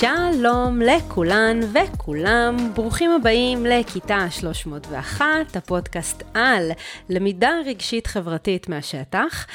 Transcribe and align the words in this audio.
שלום 0.00 0.80
לכולן 0.80 1.60
וכולם, 1.72 2.56
ברוכים 2.74 3.10
הבאים 3.10 3.66
לכיתה 3.66 4.30
301, 4.30 5.26
הפודקאסט 5.56 6.22
על 6.34 6.70
למידה 7.08 7.50
רגשית 7.66 8.06
חברתית 8.06 8.68
מהשטח. 8.68 9.46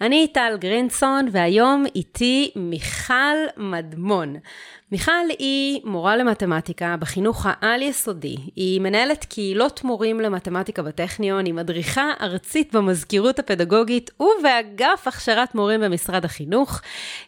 אני 0.00 0.28
טל 0.34 0.56
גרינסון 0.60 1.28
והיום 1.32 1.84
איתי 1.94 2.50
מיכל 2.56 3.36
מדמון. 3.56 4.36
מיכל 4.92 5.12
היא 5.38 5.80
מורה 5.84 6.16
למתמטיקה 6.16 6.96
בחינוך 6.96 7.46
העל-יסודי. 7.48 8.36
היא 8.56 8.80
מנהלת 8.80 9.24
קהילות 9.24 9.84
מורים 9.84 10.20
למתמטיקה 10.20 10.82
בטכניון, 10.82 11.46
היא 11.46 11.54
מדריכה 11.54 12.10
ארצית 12.20 12.74
במזכירות 12.74 13.38
הפדגוגית 13.38 14.10
ובאגף 14.20 15.02
הכשרת 15.06 15.54
מורים 15.54 15.80
במשרד 15.80 16.24
החינוך. 16.24 16.80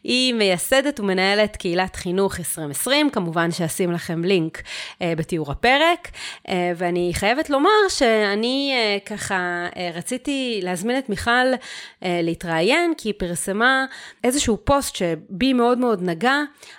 היא 0.04 0.34
מייסדת 0.34 1.01
ומנהלת 1.01 1.56
קהילת 1.56 1.96
חינוך 1.96 2.38
2020, 2.38 3.10
כמובן 3.10 3.51
שאשים 3.51 3.92
לכם 3.92 4.24
לינק 4.24 4.62
אה, 5.02 5.12
בתיאור 5.16 5.52
הפרק. 5.52 6.09
אה, 6.48 6.73
ואני 6.76 7.10
חייבת 7.15 7.51
לומר 7.51 7.88
שאני 7.88 8.73
אה, 8.74 8.98
ככה 9.06 9.66
אה, 9.76 9.90
רציתי 9.95 10.60
להזמין 10.62 10.98
את 10.98 11.09
מיכל 11.09 11.30
אה, 11.30 12.20
להתראיין, 12.23 12.95
כי 12.98 13.09
היא 13.09 13.15
פרסמה 13.18 13.84
איזשהו 14.24 14.59
פוסט 14.65 14.96
שבי 14.96 15.52
מאוד 15.52 15.79
מאוד 15.79 16.02
נגע 16.02 16.37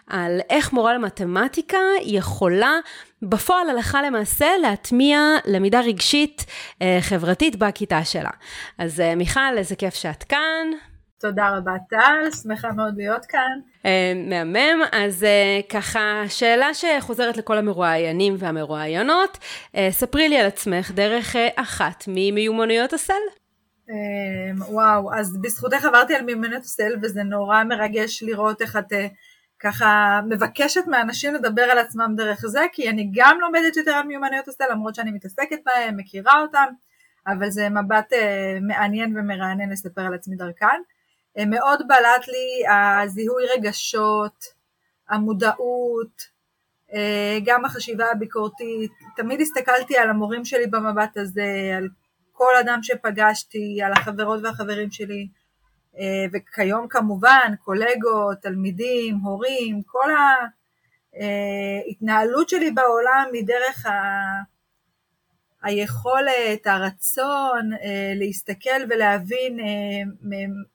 על 0.08 0.39
איך 0.50 0.73
מורה 0.73 0.94
למתמטיקה 0.94 1.77
יכולה 2.02 2.80
בפועל 3.22 3.70
הלכה 3.70 4.02
למעשה 4.02 4.48
להטמיע 4.62 5.20
למידה 5.45 5.81
רגשית 5.81 6.45
אה, 6.81 6.98
חברתית 7.02 7.55
בכיתה 7.55 8.04
שלה. 8.04 8.30
אז 8.78 9.00
אה, 9.00 9.16
מיכל, 9.16 9.58
איזה 9.58 9.76
כיף 9.76 9.94
שאת 9.94 10.23
כאן. 10.23 10.67
תודה 11.20 11.50
רבה 11.58 11.72
טל, 11.90 12.31
שמחה 12.44 12.72
מאוד 12.72 12.94
להיות 12.98 13.26
כאן. 13.26 13.59
אה, 13.86 14.14
מהמם, 14.16 14.81
אז 14.92 15.25
ככה, 15.70 16.23
שאלה 16.28 16.73
שחוזרת 16.73 17.38
לכל 17.38 17.58
המרואיינים 17.58 18.36
והמרואיינות, 18.38 19.38
ספרי 19.90 20.30
לי 20.30 20.38
על 20.38 20.45
עצמך 20.45 20.92
דרך 20.92 21.36
אחת 21.56 22.03
ממיומנויות 22.08 22.94
הסל. 22.94 23.14
וואו, 24.69 25.14
אז 25.14 25.38
בזכותך 25.42 25.86
עברתי 25.86 26.16
על 26.16 26.22
מיומנויות 26.25 26.64
הסל 26.64 26.94
וזה 27.02 27.23
נורא 27.23 27.64
מרגש 27.64 28.23
לראות 28.23 28.62
איך 28.62 28.78
את... 28.78 28.94
ככה 29.64 30.19
מבקשת 30.30 30.88
מאנשים 30.88 31.33
לדבר 31.33 31.61
על 31.61 31.78
עצמם 31.78 32.14
דרך 32.17 32.45
זה, 32.45 32.66
כי 32.73 32.89
אני 32.89 33.09
גם 33.14 33.38
לומדת 33.42 33.78
יותר 33.78 33.92
על 33.92 34.06
מיומנויות 34.08 34.47
הסטל, 34.47 34.66
למרות 34.72 34.95
שאני 34.95 35.11
מתעסקת 35.11 35.59
בהם, 35.66 35.97
מכירה 35.97 36.42
אותם, 36.42 36.66
אבל 37.28 37.50
זה 37.50 37.69
מבט 37.69 38.14
אה, 38.14 38.58
מעניין 38.61 39.17
ומרענן 39.17 39.69
לספר 39.69 40.02
על 40.02 40.14
עצמי 40.14 40.36
דרכן. 40.36 40.81
אה, 41.38 41.45
מאוד 41.45 41.88
בלט 41.88 42.28
לי 42.28 42.67
הזיהוי 42.67 43.44
רגשות, 43.58 44.44
המודעות, 45.09 46.22
אה, 46.94 47.38
גם 47.45 47.66
החשיבה 47.66 48.11
הביקורתית, 48.11 48.91
תמיד 49.16 49.41
הסתכלתי 49.41 49.97
על 49.97 50.09
המורים 50.09 50.45
שלי 50.45 50.67
במבט 50.67 51.17
הזה, 51.17 51.73
על 51.78 51.88
כל 52.31 52.56
אדם 52.61 52.80
שפגשתי, 52.84 53.80
על 53.86 53.91
החברות 53.94 54.39
והחברים 54.44 54.91
שלי, 54.91 55.28
וכיום 56.33 56.88
כמובן 56.88 57.53
קולגות, 57.63 58.38
תלמידים, 58.41 59.16
הורים, 59.16 59.81
כל 59.86 60.09
ההתנהלות 61.88 62.50
שלי 62.50 62.72
בעולם 62.72 63.25
היא 63.33 63.47
דרך 63.47 63.85
ה... 63.85 63.91
היכולת, 65.63 66.67
הרצון 66.67 67.73
אה, 67.73 68.13
להסתכל 68.16 68.80
ולהבין 68.89 69.59
אה, 69.59 69.66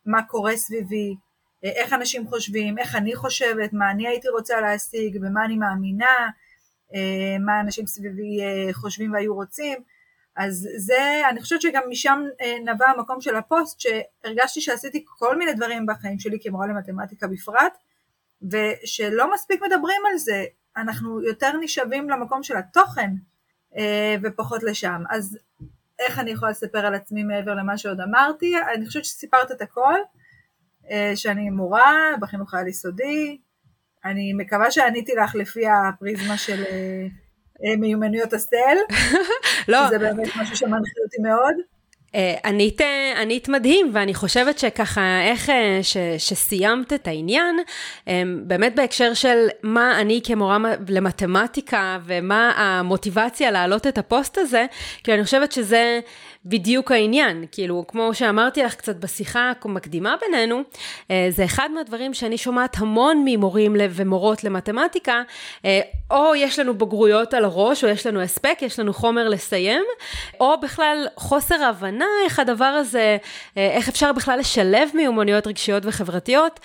מה 0.07 0.23
קורה 0.23 0.57
סביבי, 0.57 1.15
איך 1.63 1.93
אנשים 1.93 2.29
חושבים, 2.29 2.79
איך 2.79 2.97
אני 2.97 3.17
חושבת, 3.17 3.73
מה 3.73 3.91
אני 3.91 4.09
הייתי 4.09 4.29
רוצה 4.29 4.61
להשיג, 4.61 5.19
במה 5.21 5.45
אני 5.45 5.57
מאמינה, 5.57 6.29
מה 7.41 7.61
אנשים 7.61 7.87
סביבי 7.87 8.39
חושבים 8.73 9.13
והיו 9.13 9.35
רוצים. 9.35 9.79
אז 10.39 10.69
זה, 10.77 11.23
אני 11.31 11.43
חושבת 11.43 11.63
שגם 11.63 11.83
משם 11.89 12.23
אה, 12.41 12.57
נבע 12.65 12.87
המקום 12.87 13.21
של 13.21 13.37
הפוסט, 13.37 13.81
שהרגשתי 13.81 14.61
שעשיתי 14.61 15.05
כל 15.07 15.39
מיני 15.39 15.53
דברים 15.53 15.87
בחיים 15.87 16.19
שלי 16.19 16.39
כמורה 16.43 16.67
למתמטיקה 16.67 17.27
בפרט, 17.27 17.79
ושלא 18.43 19.33
מספיק 19.35 19.63
מדברים 19.63 20.03
על 20.13 20.19
זה, 20.19 20.45
אנחנו 20.77 21.23
יותר 21.23 21.57
נשאבים 21.61 22.11
למקום 22.11 22.43
של 22.43 22.57
התוכן 22.57 23.11
אה, 23.77 24.17
ופחות 24.23 24.63
לשם. 24.63 25.03
אז 25.11 25.39
איך 25.99 26.19
אני 26.19 26.31
יכולה 26.31 26.51
לספר 26.51 26.87
על 26.87 26.95
עצמי 26.95 27.23
מעבר 27.23 27.55
למה 27.55 27.79
שעוד 27.79 28.01
אמרתי? 28.01 28.55
אני 28.75 28.87
חושבת 28.87 29.05
שסיפרת 29.05 29.53
את 29.53 29.63
הכל, 29.63 29.99
אה, 30.91 31.13
שאני 31.15 31.51
מורה 31.51 31.95
בחינוך 32.21 32.55
העל 32.55 32.69
יסודי, 32.69 33.39
אני 34.05 34.33
מקווה 34.33 34.71
שעניתי 34.71 35.15
לך 35.15 35.35
לפי 35.35 35.65
הפריזמה 35.69 36.37
של... 36.39 36.65
אה, 37.65 37.77
מיומנויות 37.77 38.33
הסל. 38.33 38.77
לא. 39.69 39.89
זה 39.91 39.99
באמת 39.99 40.29
משהו 40.37 40.57
שמנחה 40.57 40.93
אותי 41.05 41.23
מאוד. 41.23 41.55
ענית, 42.45 42.81
אה, 42.81 43.21
ענית 43.21 43.49
מדהים, 43.49 43.91
ואני 43.93 44.15
חושבת 44.15 44.59
שככה, 44.59 45.21
איך 45.23 45.51
אה, 45.51 45.79
ש, 45.83 45.97
שסיימת 46.19 46.93
את 46.93 47.09
העניין, 47.09 47.57
באמת 48.47 48.75
בהקשר 48.75 49.15
של 49.15 49.47
מה 49.63 50.01
אני 50.01 50.21
כמורה 50.25 50.59
למתמטיקה, 50.89 51.99
ומה 52.05 52.53
המוטיבציה 52.57 53.51
להעלות 53.51 53.87
את 53.87 53.99
הפוסט 53.99 54.39
הזה, 54.39 54.67
כי 55.05 55.15
אני 55.15 55.25
חושבת 55.25 55.53
שזה 55.53 56.01
בדיוק 56.49 56.93
העניין, 56.93 57.45
כאילו, 57.53 57.85
כמו 57.89 58.15
שאמרתי 58.15 58.63
לך 58.63 58.75
קצת 58.75 58.97
בשיחה 58.97 59.53
המקדימה 59.65 60.15
בינינו, 60.21 60.63
אה, 61.11 61.27
זה 61.31 61.45
אחד 61.45 61.69
מהדברים 61.75 62.15
שאני 62.15 62.39
שומעת 62.39 62.77
המון 62.79 63.23
ממורים 63.25 63.77
ומורות 63.91 64.45
למתמטיקה, 64.45 65.23
אה, 65.65 65.81
או 66.11 66.35
יש 66.35 66.59
לנו 66.59 66.75
בגרויות 66.79 67.35
על 67.35 67.45
הראש, 67.45 67.85
או 67.85 67.89
יש 67.89 68.07
לנו 68.07 68.21
הספק, 68.21 68.59
יש 68.63 68.79
לנו 68.79 68.93
חומר 68.93 69.29
לסיים, 69.29 69.85
או 70.41 70.61
בכלל 70.61 71.07
חוסר 71.17 71.65
הבנה 71.65 72.05
איך 72.25 72.39
הדבר 72.39 72.65
הזה, 72.65 73.17
אה, 73.57 73.71
איך 73.71 73.89
אפשר 73.89 74.13
בכלל 74.13 74.39
לשלב 74.39 74.89
מיומנויות 74.95 75.47
רגשיות 75.47 75.83
וחברתיות 75.87 76.61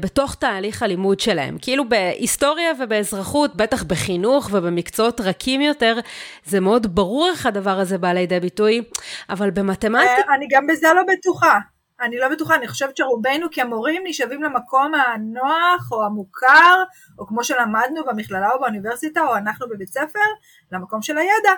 בתוך 0.00 0.34
תהליך 0.34 0.82
הלימוד 0.82 1.20
שלהם. 1.20 1.58
כאילו 1.62 1.88
בהיסטוריה 1.88 2.72
ובאזרחות, 2.80 3.56
בטח 3.56 3.82
בחינוך 3.82 4.48
ובמקצועות 4.52 5.20
רכים 5.20 5.60
יותר, 5.60 5.98
זה 6.46 6.60
מאוד 6.60 6.94
ברור 6.94 7.28
איך 7.28 7.46
הדבר 7.46 7.78
הזה 7.78 7.98
בא 7.98 8.12
לידי 8.12 8.40
ביטוי. 8.40 8.82
אבל 9.30 9.50
במתמטיקה... 9.50 10.28
אה, 10.28 10.34
אני 10.34 10.46
גם 10.50 10.66
בזה 10.66 10.88
לא 10.96 11.02
בטוחה. 11.02 11.58
אני 12.00 12.18
לא 12.18 12.28
בטוחה, 12.28 12.54
אני 12.54 12.68
חושבת 12.68 12.96
שרובנו 12.96 13.46
כמורים 13.52 14.02
נשאבים 14.06 14.42
למקום 14.42 14.92
הנוח 14.94 15.92
או 15.92 16.04
המוכר, 16.04 16.82
או 17.18 17.26
כמו 17.26 17.44
שלמדנו 17.44 18.04
במכללה 18.06 18.50
או 18.50 18.60
באוניברסיטה, 18.60 19.20
או 19.20 19.36
אנחנו 19.36 19.68
בבית 19.68 19.88
ספר, 19.88 20.28
למקום 20.72 21.02
של 21.02 21.18
הידע. 21.18 21.52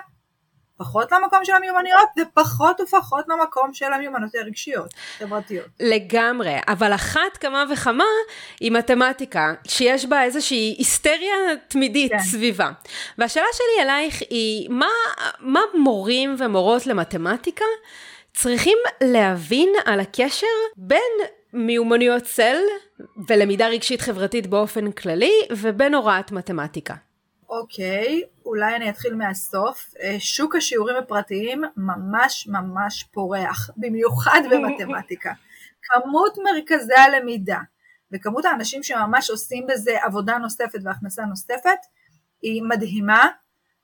פחות 0.81 1.11
למקום 1.11 1.39
של 1.43 1.53
המיומנויות 1.53 2.09
ופחות 2.19 2.81
ופחות 2.81 3.25
למקום 3.27 3.73
של 3.73 3.93
המיומנויות 3.93 4.35
הרגשיות, 4.35 4.93
חברתיות. 5.17 5.65
לגמרי, 5.79 6.57
אבל 6.67 6.95
אחת 6.95 7.37
כמה 7.39 7.63
וכמה 7.73 8.03
היא 8.59 8.71
מתמטיקה, 8.71 9.53
שיש 9.67 10.05
בה 10.05 10.23
איזושהי 10.23 10.75
היסטריה 10.77 11.35
תמידית 11.67 12.11
כן. 12.11 12.19
סביבה. 12.19 12.71
והשאלה 13.17 13.45
שלי 13.53 13.83
אלייך 13.83 14.21
היא, 14.29 14.69
מה, 14.69 14.89
מה 15.39 15.61
מורים 15.73 16.35
ומורות 16.39 16.87
למתמטיקה 16.87 17.65
צריכים 18.33 18.77
להבין 19.03 19.69
על 19.85 19.99
הקשר 19.99 20.47
בין 20.77 21.27
מיומנויות 21.53 22.23
צל 22.23 22.57
ולמידה 23.27 23.67
רגשית 23.67 24.01
חברתית 24.01 24.47
באופן 24.47 24.91
כללי 24.91 25.33
ובין 25.51 25.93
הוראת 25.93 26.31
מתמטיקה? 26.31 26.93
אוקיי, 27.51 28.21
אולי 28.45 28.75
אני 28.75 28.89
אתחיל 28.89 29.15
מהסוף. 29.15 29.93
אה, 30.01 30.15
שוק 30.19 30.55
השיעורים 30.55 30.95
הפרטיים 30.95 31.61
ממש 31.77 32.47
ממש 32.47 33.03
פורח, 33.03 33.69
במיוחד 33.77 34.41
במתמטיקה. 34.51 35.33
כמות 35.83 36.37
מרכזי 36.43 36.93
הלמידה 36.93 37.59
וכמות 38.11 38.45
האנשים 38.45 38.83
שממש 38.83 39.29
עושים 39.29 39.67
בזה 39.67 39.97
עבודה 40.03 40.37
נוספת 40.37 40.79
והכנסה 40.83 41.25
נוספת 41.25 41.79
היא 42.41 42.63
מדהימה, 42.63 43.27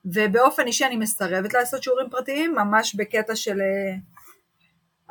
ובאופן 0.06 0.68
אישי 0.68 0.86
אני 0.86 0.98
מסרבת 0.98 1.54
לעשות 1.54 1.84
שיעורים 1.84 2.10
פרטיים, 2.10 2.56
ממש 2.56 2.96
בקטע 2.96 3.36
של 3.36 3.62
אה, 3.62 3.96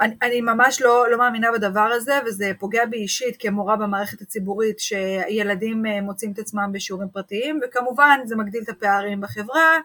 אני, 0.01 0.15
אני 0.23 0.41
ממש 0.41 0.83
לא, 0.83 1.11
לא 1.11 1.19
מאמינה 1.19 1.53
בדבר 1.53 1.81
הזה 1.81 2.13
וזה 2.27 2.53
פוגע 2.59 2.85
בי 2.87 2.97
אישית 2.97 3.37
כמורה 3.39 3.77
במערכת 3.77 4.21
הציבורית 4.23 4.79
שילדים 4.79 5.87
אה, 5.87 6.01
מוצאים 6.01 6.33
את 6.33 6.39
עצמם 6.39 6.71
בשיעורים 6.73 7.09
פרטיים 7.09 7.61
וכמובן 7.65 8.21
זה 8.25 8.37
מגדיל 8.37 8.63
את 8.63 8.69
הפערים 8.69 9.21
בחברה 9.21 9.79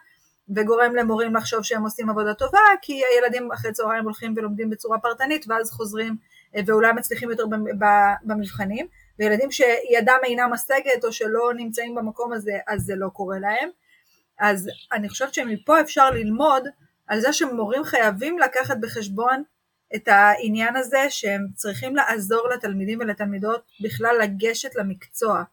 וגורם 0.56 0.96
למורים 0.96 1.36
לחשוב 1.36 1.64
שהם 1.64 1.84
עושים 1.84 2.10
עבודה 2.10 2.34
טובה 2.34 2.60
כי 2.82 3.02
הילדים 3.14 3.52
אחרי 3.52 3.72
צהריים 3.72 4.04
הולכים 4.04 4.34
ולומדים 4.38 4.70
בצורה 4.70 5.00
פרטנית 5.00 5.46
ואז 5.50 5.72
חוזרים 5.72 6.16
אה, 6.56 6.62
ואולי 6.66 6.94
מצליחים 6.94 7.30
יותר 7.30 7.46
במבחנים. 8.24 8.88
וילדים 9.20 9.52
שידם 9.52 10.18
אינה 10.24 10.48
משגת 10.48 11.06
או 11.06 11.12
שלא 11.12 11.52
נמצאים 11.56 11.96
במקום 11.96 12.34
הזה 12.34 12.58
אז 12.68 12.82
זה 12.82 12.96
לא 12.96 13.10
קורה 13.10 13.40
להם. 13.40 13.70
אז 14.40 14.70
אני 14.92 15.10
חושבת 15.10 15.34
שמפה 15.34 15.82
אפשר 15.82 16.10
ללמוד 16.10 16.68
על 17.08 17.20
זה 17.20 17.34
שמורים 17.34 17.84
חייבים 17.84 18.40
לקחת 18.40 18.78
בחשבון 18.82 19.44
את 19.96 20.08
העניין 20.08 20.76
הזה 20.76 21.06
שהם 21.10 21.48
צריכים 21.56 21.96
לעזור 21.96 22.50
לתלמידים 22.50 23.00
ולתלמידות 23.00 23.62
בכלל 23.84 24.16
לגשת 24.22 24.76
למקצוע, 24.76 25.44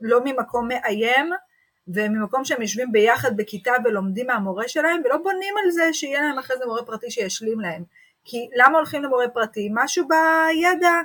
לא 0.00 0.20
ממקום 0.24 0.68
מאיים, 0.68 1.30
וממקום 1.88 2.44
שהם 2.44 2.62
יושבים 2.62 2.92
ביחד 2.92 3.36
בכיתה 3.36 3.72
ולומדים 3.84 4.26
מהמורה 4.26 4.68
שלהם, 4.68 5.02
ולא 5.04 5.16
בונים 5.16 5.54
על 5.64 5.70
זה 5.70 5.92
שיהיה 5.92 6.22
להם 6.22 6.38
אחרי 6.38 6.56
זה 6.58 6.66
מורה 6.66 6.84
פרטי 6.84 7.10
שישלים 7.10 7.60
להם. 7.60 7.84
כי 8.24 8.48
למה 8.56 8.78
הולכים 8.78 9.02
למורה 9.02 9.28
פרטי? 9.28 9.68
משהו 9.72 10.08
בידע 10.08 11.00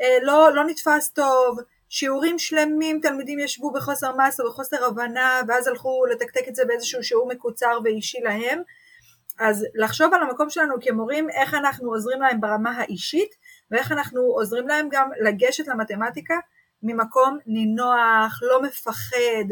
אה, 0.00 0.18
לא, 0.22 0.54
לא 0.54 0.64
נתפס 0.64 1.08
טוב, 1.08 1.58
שיעורים 1.88 2.38
שלמים 2.38 3.00
תלמידים 3.02 3.38
ישבו 3.38 3.70
בחוסר 3.70 4.16
מס 4.16 4.40
או 4.40 4.46
בחוסר 4.46 4.84
הבנה, 4.84 5.40
ואז 5.48 5.66
הלכו 5.66 6.06
לתקתק 6.10 6.48
את 6.48 6.54
זה 6.54 6.64
באיזשהו 6.64 7.04
שיעור 7.04 7.28
מקוצר 7.28 7.78
ואישי 7.84 8.18
להם. 8.20 8.62
אז 9.38 9.66
לחשוב 9.74 10.14
על 10.14 10.22
המקום 10.22 10.50
שלנו 10.50 10.74
כמורים, 10.80 11.30
איך 11.30 11.54
אנחנו 11.54 11.90
עוזרים 11.90 12.20
להם 12.20 12.40
ברמה 12.40 12.70
האישית, 12.70 13.34
ואיך 13.70 13.92
אנחנו 13.92 14.20
עוזרים 14.20 14.68
להם 14.68 14.88
גם 14.90 15.10
לגשת 15.24 15.68
למתמטיקה 15.68 16.34
ממקום 16.82 17.38
נינוח, 17.46 18.40
לא 18.42 18.62
מפחד, 18.62 19.48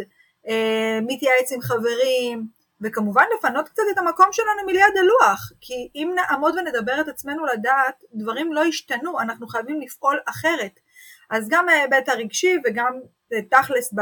אה, 0.49 0.99
מתייעץ 1.03 1.53
עם 1.53 1.61
חברים, 1.61 2.47
וכמובן 2.81 3.25
לפנות 3.39 3.69
קצת 3.69 3.83
את 3.93 3.99
המקום 3.99 4.27
שלנו 4.33 4.67
מליד 4.67 4.97
הלוח, 4.99 5.53
כי 5.61 5.89
אם 5.95 6.13
נעמוד 6.15 6.55
ונדבר 6.59 7.01
את 7.01 7.09
עצמנו 7.09 7.45
לדעת, 7.45 8.03
דברים 8.15 8.53
לא 8.53 8.67
ישתנו, 8.67 9.21
אנחנו 9.21 9.47
חייבים 9.47 9.81
לפעול 9.81 10.21
אחרת. 10.27 10.81
אז 11.31 11.49
גם 11.49 11.69
ההיבט 11.69 12.09
הרגשי 12.09 12.57
וגם 12.65 12.93
אה, 13.33 13.43
תכלס 13.43 13.93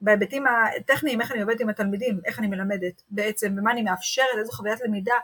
בהיבטים 0.00 0.44
הטכניים, 0.46 1.20
איך 1.20 1.32
אני 1.32 1.40
עובדת 1.40 1.60
עם 1.60 1.68
התלמידים, 1.68 2.20
איך 2.26 2.38
אני 2.38 2.46
מלמדת 2.46 3.02
בעצם, 3.10 3.54
ומה 3.58 3.70
אני 3.70 3.82
מאפשרת, 3.82 4.26
איזו 4.38 4.52
חוויית 4.52 4.80
למידה 4.80 5.14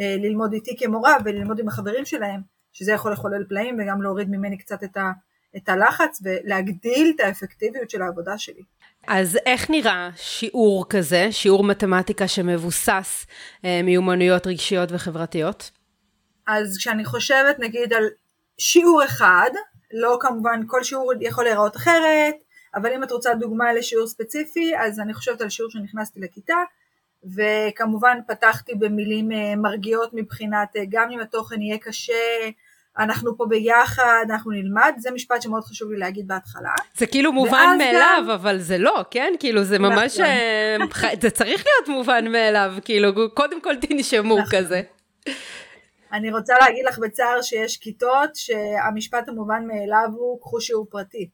אה, 0.00 0.16
ללמוד 0.18 0.52
איתי 0.52 0.76
כמורה 0.78 1.16
וללמוד 1.24 1.58
עם 1.58 1.68
החברים 1.68 2.04
שלהם, 2.04 2.40
שזה 2.72 2.92
יכול 2.92 3.12
לחולל 3.12 3.44
פלאים 3.48 3.78
וגם 3.80 4.02
להוריד 4.02 4.30
ממני 4.30 4.58
קצת 4.58 4.84
את, 4.84 4.96
ה, 4.96 5.10
את 5.56 5.68
הלחץ 5.68 6.22
ולהגדיל 6.24 7.12
את 7.16 7.20
האפקטיביות 7.20 7.90
של 7.90 8.02
העבודה 8.02 8.38
שלי. 8.38 8.62
אז 9.06 9.38
איך 9.46 9.70
נראה 9.70 10.10
שיעור 10.16 10.86
כזה, 10.88 11.28
שיעור 11.30 11.64
מתמטיקה 11.64 12.28
שמבוסס 12.28 13.26
אה, 13.64 13.80
מיומנויות 13.84 14.46
רגשיות 14.46 14.92
וחברתיות? 14.92 15.70
אז 16.46 16.76
כשאני 16.78 17.04
חושבת 17.04 17.58
נגיד 17.58 17.92
על 17.92 18.04
שיעור 18.58 19.04
אחד, 19.04 19.50
לא 19.92 20.18
כמובן 20.20 20.60
כל 20.66 20.82
שיעור 20.82 21.12
יכול 21.20 21.44
להיראות 21.44 21.76
אחרת, 21.76 22.34
אבל 22.74 22.92
אם 22.92 23.02
את 23.02 23.12
רוצה 23.12 23.34
דוגמה 23.34 23.72
לשיעור 23.72 24.06
ספציפי, 24.06 24.72
אז 24.78 25.00
אני 25.00 25.14
חושבת 25.14 25.40
על 25.40 25.48
שיעור 25.48 25.70
שנכנסתי 25.70 26.20
לכיתה, 26.20 26.56
וכמובן 27.36 28.18
פתחתי 28.28 28.74
במילים 28.74 29.32
אה, 29.32 29.56
מרגיעות 29.56 30.10
מבחינת 30.12 30.76
אה, 30.76 30.82
גם 30.88 31.10
אם 31.10 31.20
התוכן 31.20 31.62
יהיה 31.62 31.78
קשה, 31.78 32.12
אנחנו 32.98 33.36
פה 33.36 33.46
ביחד, 33.46 34.24
אנחנו 34.30 34.50
נלמד, 34.50 34.94
זה 34.98 35.10
משפט 35.10 35.42
שמאוד 35.42 35.64
חשוב 35.64 35.90
לי 35.90 35.98
להגיד 35.98 36.28
בהתחלה. 36.28 36.70
זה 36.96 37.06
כאילו 37.06 37.32
מובן 37.32 37.76
מאליו, 37.78 38.22
גם... 38.24 38.30
אבל 38.30 38.58
זה 38.58 38.78
לא, 38.78 39.04
כן? 39.10 39.32
כאילו 39.40 39.64
זה 39.64 39.78
ממש, 39.78 40.20
נכון. 40.20 40.24
אה, 41.04 41.14
זה 41.20 41.30
צריך 41.30 41.64
להיות 41.66 41.88
מובן 41.88 42.32
מאליו, 42.32 42.74
כאילו 42.84 43.34
קודם 43.34 43.60
כל 43.60 43.76
תנשמו 43.76 44.38
נכון. 44.38 44.58
כזה. 44.58 44.82
אני 46.12 46.30
רוצה 46.32 46.54
להגיד 46.60 46.84
לך 46.84 46.98
בצער 46.98 47.42
שיש 47.42 47.76
כיתות 47.76 48.30
שהמשפט 48.34 49.28
המובן 49.28 49.66
מאליו 49.66 50.08
הוא 50.16 50.40
קחו 50.40 50.60
שיעור 50.60 50.86
פרטי. 50.90 51.28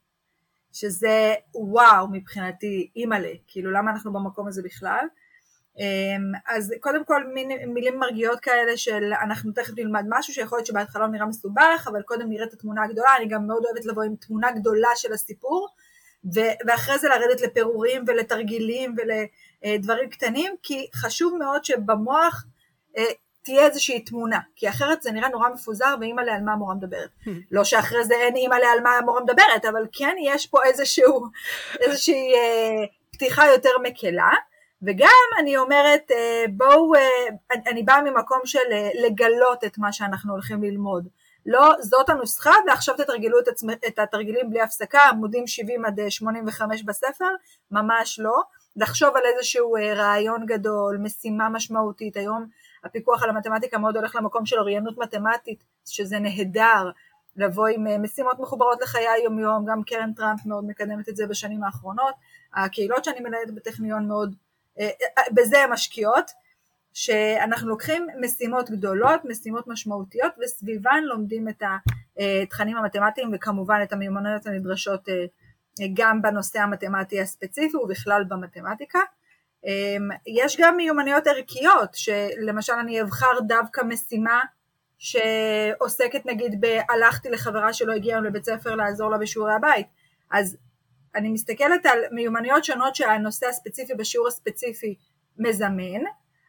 שזה 0.72 1.34
וואו 1.54 2.08
מבחינתי, 2.12 2.90
אימא'לה, 2.96 3.32
כאילו 3.46 3.70
למה 3.70 3.90
אנחנו 3.90 4.12
במקום 4.12 4.48
הזה 4.48 4.62
בכלל? 4.62 5.06
אמ, 5.78 6.32
אז 6.48 6.74
קודם 6.80 7.04
כל 7.04 7.26
מין, 7.34 7.48
מילים 7.74 7.98
מרגיעות 7.98 8.40
כאלה 8.40 8.76
של 8.76 9.12
אנחנו 9.22 9.52
תכף 9.52 9.72
נלמד 9.76 10.04
משהו 10.08 10.34
שיכול 10.34 10.58
להיות 10.58 10.66
שבהתחלה 10.66 11.06
נראה 11.06 11.26
מסובך 11.26 11.86
אבל 11.90 12.02
קודם 12.02 12.28
נראה 12.28 12.44
את 12.44 12.52
התמונה 12.52 12.84
הגדולה, 12.84 13.16
אני 13.16 13.28
גם 13.28 13.46
מאוד 13.46 13.64
אוהבת 13.64 13.84
לבוא 13.84 14.02
עם 14.02 14.16
תמונה 14.16 14.52
גדולה 14.52 14.88
של 14.96 15.12
הסיפור 15.12 15.68
ו- 16.34 16.66
ואחרי 16.66 16.98
זה 16.98 17.08
לרדת 17.08 17.40
לפירורים 17.40 18.04
ולתרגילים 18.06 18.94
ולדברים 18.96 20.10
קטנים 20.10 20.54
כי 20.62 20.88
חשוב 20.94 21.36
מאוד 21.38 21.64
שבמוח 21.64 22.44
אה, 22.98 23.04
תהיה 23.42 23.66
איזושהי 23.66 24.00
תמונה, 24.00 24.38
כי 24.56 24.68
אחרת 24.68 25.02
זה 25.02 25.12
נראה 25.12 25.28
נורא 25.28 25.48
מפוזר 25.48 25.94
ואימא 26.00 26.20
על 26.20 26.42
מה 26.44 26.52
המורה 26.52 26.74
מדברת. 26.74 27.08
Hmm. 27.24 27.30
לא 27.50 27.64
שאחרי 27.64 28.04
זה 28.04 28.14
אין 28.14 28.36
אימא 28.36 28.54
על 28.54 28.80
מה 28.82 28.90
המורה 28.96 29.20
מדברת, 29.20 29.64
אבל 29.64 29.86
כן 29.92 30.16
יש 30.24 30.46
פה 30.46 30.64
איזשהו, 30.64 31.26
איזושהי 31.80 32.34
אה, 32.34 32.84
פתיחה 33.12 33.46
יותר 33.46 33.70
מקלה. 33.82 34.30
וגם 34.82 35.26
אני 35.38 35.56
אומרת, 35.56 36.10
אה, 36.10 36.44
בואו, 36.50 36.94
אה, 36.94 37.56
אני 37.66 37.82
באה 37.82 38.02
ממקום 38.02 38.40
של 38.44 38.58
אה, 38.72 38.90
לגלות 39.04 39.64
את 39.64 39.78
מה 39.78 39.92
שאנחנו 39.92 40.32
הולכים 40.32 40.62
ללמוד. 40.62 41.08
לא, 41.46 41.72
זאת 41.80 42.08
הנוסחה 42.08 42.52
ועכשיו 42.66 42.96
תתרגלו 42.96 43.38
את, 43.38 43.48
עצמ, 43.48 43.70
את 43.70 43.98
התרגילים 43.98 44.50
בלי 44.50 44.60
הפסקה, 44.60 45.00
עמודים 45.00 45.46
70 45.46 45.84
עד 45.84 46.00
85 46.08 46.82
בספר, 46.82 47.28
ממש 47.70 48.20
לא. 48.22 48.42
לחשוב 48.76 49.16
על 49.16 49.22
איזשהו 49.34 49.76
רעיון 49.96 50.46
גדול, 50.46 50.98
משימה 51.02 51.48
משמעותית, 51.48 52.16
היום 52.16 52.46
הפיקוח 52.84 53.22
על 53.22 53.30
המתמטיקה 53.30 53.78
מאוד 53.78 53.96
הולך 53.96 54.16
למקום 54.16 54.46
של 54.46 54.58
אוריינות 54.58 54.98
מתמטית, 54.98 55.64
שזה 55.86 56.18
נהדר, 56.18 56.90
לבוא 57.36 57.68
עם 57.68 58.02
משימות 58.02 58.40
מחוברות 58.40 58.82
לחיי 58.82 59.08
היומיום, 59.08 59.64
גם 59.64 59.82
קרן 59.82 60.12
טראמפ 60.12 60.46
מאוד 60.46 60.64
מקדמת 60.64 61.08
את 61.08 61.16
זה 61.16 61.26
בשנים 61.26 61.64
האחרונות, 61.64 62.14
הקהילות 62.54 63.04
שאני 63.04 63.20
מנהלת 63.20 63.50
בטכניון 63.54 64.08
מאוד 64.08 64.34
אה, 64.80 64.88
אה, 65.18 65.22
בזה 65.32 65.58
הן 65.58 65.72
משקיעות, 65.72 66.30
שאנחנו 66.92 67.68
לוקחים 67.68 68.06
משימות 68.20 68.70
גדולות, 68.70 69.24
משימות 69.24 69.68
משמעותיות, 69.68 70.32
וסביבן 70.44 71.02
לומדים 71.04 71.48
את 71.48 71.62
התכנים 72.16 72.76
המתמטיים 72.76 73.30
וכמובן 73.34 73.80
את 73.82 73.92
המיומנויות 73.92 74.46
הנדרשות 74.46 75.08
אה, 75.08 75.24
גם 75.94 76.22
בנושא 76.22 76.58
המתמטי 76.58 77.20
הספציפי 77.20 77.76
ובכלל 77.76 78.24
במתמטיקה. 78.28 78.98
יש 80.26 80.56
גם 80.60 80.76
מיומנויות 80.76 81.26
ערכיות, 81.26 81.94
שלמשל 81.94 82.72
אני 82.72 83.02
אבחר 83.02 83.40
דווקא 83.46 83.80
משימה 83.80 84.40
שעוסקת 84.98 86.26
נגיד 86.26 86.60
ב"הלכתי 86.60 87.30
לחברה 87.30 87.72
שלא 87.72 87.92
הגיעה 87.92 88.20
לבית 88.20 88.44
ספר 88.44 88.74
לעזור 88.74 89.10
לה 89.10 89.18
בשיעורי 89.18 89.54
הבית", 89.54 89.86
אז 90.30 90.56
אני 91.14 91.28
מסתכלת 91.28 91.86
על 91.86 91.98
מיומנויות 92.12 92.64
שונות 92.64 92.94
שהנושא 92.94 93.46
הספציפי 93.46 93.94
בשיעור 93.94 94.28
הספציפי 94.28 94.94
מזמן, 95.38 96.00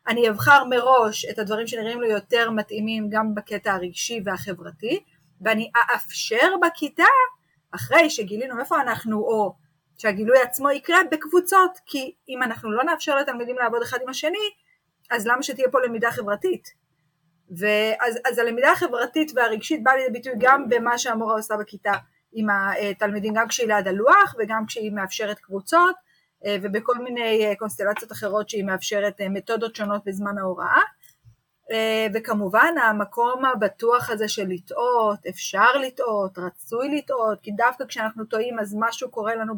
אני 0.08 0.30
אבחר 0.30 0.64
מראש 0.64 1.26
את 1.26 1.40
הדברים 1.40 1.68
שנראים 1.68 2.02
לי 2.02 2.08
יותר 2.08 2.52
מתאימים 2.52 3.10
גם 3.10 3.36
בקטע 3.36 3.74
הרגשי 3.74 4.22
והחברתי, 4.26 5.04
ואני 5.42 5.72
אאפשר 5.94 6.48
בכיתה, 6.62 7.04
אחרי 7.76 8.10
שגילינו 8.10 8.60
איפה 8.60 8.82
אנחנו, 8.82 9.18
או 9.18 9.56
שהגילוי 10.02 10.42
עצמו 10.42 10.72
יקרה 10.72 10.98
בקבוצות, 11.12 11.80
כי 11.86 12.16
אם 12.30 12.44
אנחנו 12.44 12.72
לא 12.72 12.84
נאפשר 12.84 13.16
לתלמידים 13.16 13.56
לעבוד 13.58 13.82
אחד 13.82 13.98
עם 14.02 14.10
השני, 14.10 14.50
אז 15.12 15.28
למה 15.28 15.44
שתהיה 15.44 15.68
פה 15.72 15.82
למידה 15.82 16.12
חברתית? 16.12 16.68
ואז 17.58 18.20
אז 18.26 18.40
הלמידה 18.40 18.72
החברתית 18.72 19.32
והרגשית 19.36 19.84
באה 19.84 19.96
לידי 19.96 20.12
ביטוי 20.12 20.34
גם 20.38 20.70
במה 20.70 20.98
שהמורה 20.98 21.36
עושה 21.36 21.58
בכיתה, 21.58 21.94
עם 22.34 22.48
התלמידים 22.50 23.34
גם 23.34 23.48
כשהיא 23.48 23.68
ליד 23.68 23.88
הלוח 23.88 24.36
וגם 24.40 24.66
כשהיא 24.68 24.92
מאפשרת 24.92 25.40
קבוצות 25.40 25.96
אה, 26.46 26.58
ובכל 26.62 26.98
מיני 26.98 27.46
אה, 27.46 27.56
קונסטלציות 27.56 28.12
אחרות 28.12 28.50
שהיא 28.50 28.64
מאפשרת 28.64 29.22
אה, 29.22 29.30
מתודות 29.30 29.76
שונות 29.76 30.02
בזמן 30.06 30.38
ההוראה 30.38 30.82
וכמובן 32.14 32.74
המקום 32.84 33.46
הבטוח 33.46 34.10
הזה 34.10 34.28
של 34.28 34.48
לטעות, 34.48 35.26
אפשר 35.30 35.78
לטעות, 35.86 36.38
רצוי 36.38 36.98
לטעות, 36.98 37.42
כי 37.42 37.52
דווקא 37.52 37.86
כשאנחנו 37.86 38.26
טועים 38.26 38.60
אז 38.60 38.76
משהו 38.80 39.12
קורה 39.12 39.36
לנו 39.36 39.58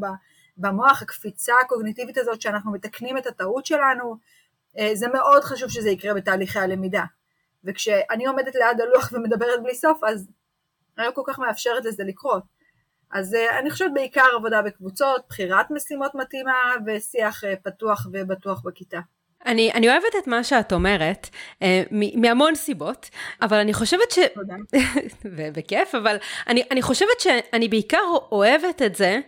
במוח, 0.57 1.01
הקפיצה 1.01 1.53
הקוגניטיבית 1.65 2.17
הזאת 2.17 2.41
שאנחנו 2.41 2.71
מתקנים 2.71 3.17
את 3.17 3.27
הטעות 3.27 3.65
שלנו, 3.65 4.17
זה 4.93 5.07
מאוד 5.07 5.43
חשוב 5.43 5.69
שזה 5.69 5.89
יקרה 5.89 6.13
בתהליכי 6.13 6.59
הלמידה. 6.59 7.03
וכשאני 7.63 8.25
עומדת 8.25 8.55
ליד 8.55 8.81
הלוח 8.81 9.11
ומדברת 9.13 9.63
בלי 9.63 9.75
סוף, 9.75 10.03
אז 10.03 10.27
אני 10.97 11.05
לא 11.05 11.11
כל 11.11 11.21
כך 11.25 11.39
מאפשרת 11.39 11.85
לזה 11.85 12.03
לקרות. 12.03 12.43
אז 13.11 13.35
אה, 13.35 13.59
אני 13.59 13.71
חושבת 13.71 13.91
בעיקר 13.93 14.25
עבודה 14.35 14.61
בקבוצות, 14.61 15.25
בחירת 15.29 15.71
משימות 15.71 16.15
מתאימה 16.15 16.53
ושיח 16.85 17.43
אה, 17.43 17.53
פתוח 17.63 18.07
ובטוח 18.13 18.61
בכיתה. 18.65 18.99
אני, 19.45 19.71
אני 19.73 19.89
אוהבת 19.89 20.15
את 20.17 20.27
מה 20.27 20.43
שאת 20.43 20.73
אומרת, 20.73 21.29
אה, 21.61 21.83
מהמון 22.15 22.55
סיבות, 22.55 23.09
אבל 23.41 23.57
אני 23.57 23.73
חושבת 23.73 24.11
ש... 24.11 24.19
תודה. 24.33 24.55
בכיף, 25.55 25.95
אבל 25.95 26.17
אני, 26.47 26.63
אני 26.71 26.81
חושבת 26.81 27.19
שאני 27.19 27.67
בעיקר 27.67 28.03
אוהבת 28.31 28.81
את 28.81 28.95
זה, 28.95 29.19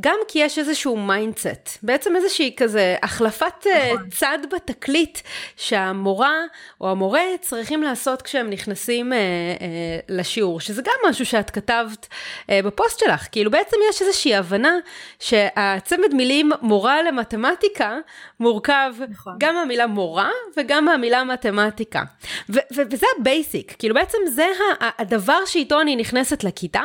גם 0.00 0.16
כי 0.28 0.38
יש 0.38 0.58
איזשהו 0.58 0.96
mindset, 0.96 1.78
בעצם 1.82 2.16
איזושהי 2.16 2.54
כזה 2.56 2.96
החלפת 3.02 3.66
אה, 3.66 3.92
נכון. 3.94 4.10
צד 4.10 4.38
בתקליט 4.52 5.18
שהמורה 5.56 6.34
או 6.80 6.90
המורה 6.90 7.22
צריכים 7.40 7.82
לעשות 7.82 8.22
כשהם 8.22 8.50
נכנסים 8.50 9.12
אה, 9.12 9.18
אה, 9.18 9.98
לשיעור, 10.08 10.60
שזה 10.60 10.82
גם 10.82 11.10
משהו 11.10 11.26
שאת 11.26 11.50
כתבת 11.50 12.08
אה, 12.50 12.60
בפוסט 12.62 12.98
שלך, 12.98 13.26
כאילו 13.32 13.50
בעצם 13.50 13.76
יש 13.90 14.02
איזושהי 14.02 14.34
הבנה 14.34 14.74
שהצמד 15.18 16.14
מילים 16.14 16.50
מורה 16.62 17.02
למתמטיקה 17.02 17.98
מורכב 18.40 18.94
נכון. 19.08 19.34
גם 19.38 19.56
מהמילה 19.64 19.86
מורה 19.86 20.30
וגם 20.56 20.84
מהמילה 20.84 21.24
מתמטיקה. 21.24 22.02
ו- 22.50 22.58
ו- 22.76 22.82
וזה 22.90 23.06
ה-basic, 23.18 23.74
כאילו 23.78 23.94
בעצם 23.94 24.18
זה 24.26 24.46
הדבר 24.80 25.38
שאיתו 25.46 25.80
אני 25.80 25.96
נכנסת 25.96 26.44
לכיתה, 26.44 26.82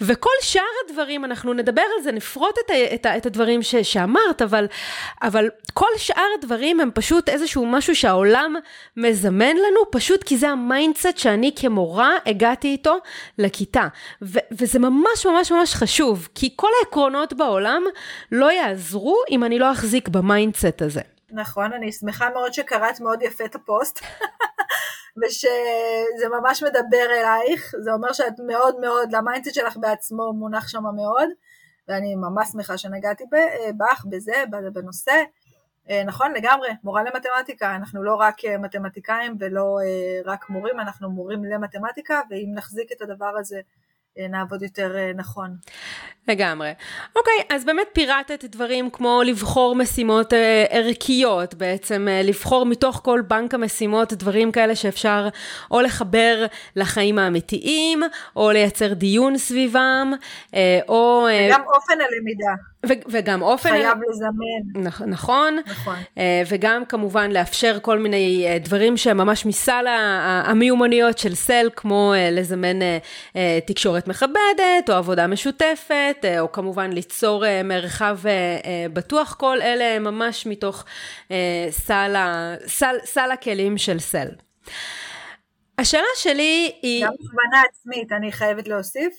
וכל 0.00 0.30
שאר 0.42 0.62
הדברים, 0.86 1.24
אנחנו 1.24 1.52
נדבר 1.52 1.82
על 1.96 2.02
זה, 2.02 2.12
נפרוט 2.12 2.54
את, 2.66 2.70
ה- 2.70 2.94
את, 2.94 3.06
ה- 3.06 3.16
את 3.16 3.26
הדברים 3.26 3.62
ש- 3.62 3.74
שאמרת, 3.76 4.42
אבל, 4.42 4.66
אבל 5.22 5.48
כל 5.72 5.86
שאר 5.96 6.26
הדברים 6.38 6.80
הם 6.80 6.90
פשוט 6.94 7.28
איזשהו 7.28 7.66
משהו 7.66 7.96
שהעולם 7.96 8.56
מזמן 8.96 9.56
לנו, 9.56 9.90
פשוט 9.90 10.22
כי 10.24 10.36
זה 10.36 10.48
ה-mindset 10.48 11.18
שאני 11.18 11.50
כמורה 11.56 12.10
הגעתי 12.26 12.68
איתו 12.68 12.96
לכיתה. 13.38 13.86
ו- 14.22 14.38
וזה 14.52 14.78
ממש 14.78 15.26
ממש 15.26 15.52
ממש 15.52 15.74
חשוב, 15.74 16.28
כי 16.34 16.52
כל 16.56 16.68
העקרונות 16.80 17.32
בעולם 17.32 17.82
לא 18.32 18.52
יעזרו 18.52 19.16
אם 19.30 19.44
אני 19.44 19.58
לא 19.58 19.72
אחזיק 19.72 20.08
ב-mindset 20.08 20.82
הזה. 20.82 21.11
נכון, 21.32 21.72
אני 21.72 21.92
שמחה 21.92 22.30
מאוד 22.30 22.52
שקראת 22.52 23.00
מאוד 23.00 23.22
יפה 23.22 23.44
את 23.44 23.54
הפוסט, 23.54 24.00
ושזה 25.22 26.28
ממש 26.40 26.62
מדבר 26.62 27.06
אלייך, 27.10 27.74
זה 27.84 27.92
אומר 27.92 28.12
שאת 28.12 28.34
מאוד 28.46 28.80
מאוד, 28.80 29.12
ל-mindset 29.12 29.54
שלך 29.54 29.76
בעצמו 29.76 30.32
מונח 30.32 30.68
שם 30.68 30.82
מאוד, 30.96 31.28
ואני 31.88 32.14
ממש 32.14 32.48
שמחה 32.52 32.78
שנגעתי 32.78 33.24
בך, 33.76 34.04
בזה, 34.10 34.44
בנושא. 34.72 35.22
אה, 35.90 36.04
נכון, 36.04 36.32
לגמרי, 36.32 36.68
מורה 36.84 37.02
למתמטיקה, 37.02 37.74
אנחנו 37.74 38.02
לא 38.02 38.14
רק 38.14 38.44
אה, 38.44 38.58
מתמטיקאים 38.58 39.36
ולא 39.38 39.78
אה, 39.84 40.32
רק 40.32 40.50
מורים, 40.50 40.80
אנחנו 40.80 41.10
מורים 41.10 41.44
למתמטיקה, 41.44 42.20
ואם 42.30 42.52
נחזיק 42.54 42.92
את 42.92 43.02
הדבר 43.02 43.32
הזה 43.38 43.56
אה, 43.56 43.62
נעבוד 44.16 44.62
יותר 44.62 44.96
אה, 44.96 45.12
נכון. 45.16 45.56
לגמרי. 46.28 46.72
אוקיי, 47.16 47.56
אז 47.56 47.64
באמת 47.64 47.86
פירטת 47.92 48.44
דברים 48.44 48.90
כמו 48.90 49.22
לבחור 49.26 49.74
משימות 49.74 50.32
אה, 50.32 50.64
ערכיות, 50.70 51.54
בעצם 51.54 52.08
אה, 52.10 52.22
לבחור 52.22 52.66
מתוך 52.66 53.00
כל 53.04 53.22
בנק 53.28 53.54
המשימות 53.54 54.12
דברים 54.12 54.52
כאלה 54.52 54.76
שאפשר 54.76 55.28
או 55.70 55.80
לחבר 55.80 56.46
לחיים 56.76 57.18
האמיתיים, 57.18 58.02
או 58.36 58.50
לייצר 58.50 58.94
דיון 58.94 59.38
סביבם, 59.38 60.12
אה, 60.54 60.80
או... 60.88 61.26
אה, 61.28 61.46
וגם 61.50 61.62
אופן 61.74 61.94
הלמידה. 62.00 62.71
ו- 62.88 62.92
וגם 63.08 63.42
אופן... 63.42 63.68
חייב 63.70 63.98
לזמן. 64.10 64.86
נכ- 64.88 65.04
נכון. 65.06 65.58
נכון. 65.66 65.96
אה, 66.18 66.42
וגם 66.48 66.84
כמובן 66.84 67.30
לאפשר 67.30 67.78
כל 67.82 67.98
מיני 67.98 68.46
אה, 68.48 68.58
דברים 68.58 68.96
שהם 68.96 69.16
ממש 69.16 69.46
מסל 69.46 69.84
המיומנויות 70.44 71.18
של 71.18 71.34
סל, 71.34 71.68
כמו 71.76 72.12
אה, 72.16 72.30
לזמן 72.30 72.76
תקשורת 73.66 74.08
מכבדת, 74.08 74.88
או 74.88 74.94
עבודה 74.94 75.26
משותפת, 75.26 76.24
או 76.40 76.52
כמובן 76.52 76.92
ליצור 76.92 77.44
מרחב 77.64 78.18
בטוח, 78.92 79.34
כל 79.34 79.58
אלה 79.62 79.84
הם 79.96 80.04
ממש 80.04 80.46
מתוך 80.46 80.84
סל, 81.70 82.14
ה- 82.16 82.54
סל, 82.66 82.96
סל 83.04 83.30
הכלים 83.32 83.78
של 83.78 83.98
סל. 83.98 84.28
השאלה 85.78 86.02
שלי 86.16 86.72
היא... 86.82 87.04
גם 87.04 87.12
הכוונה 87.12 87.62
עצמית, 87.70 88.12
אני 88.12 88.32
חייבת 88.32 88.68
להוסיף. 88.68 89.12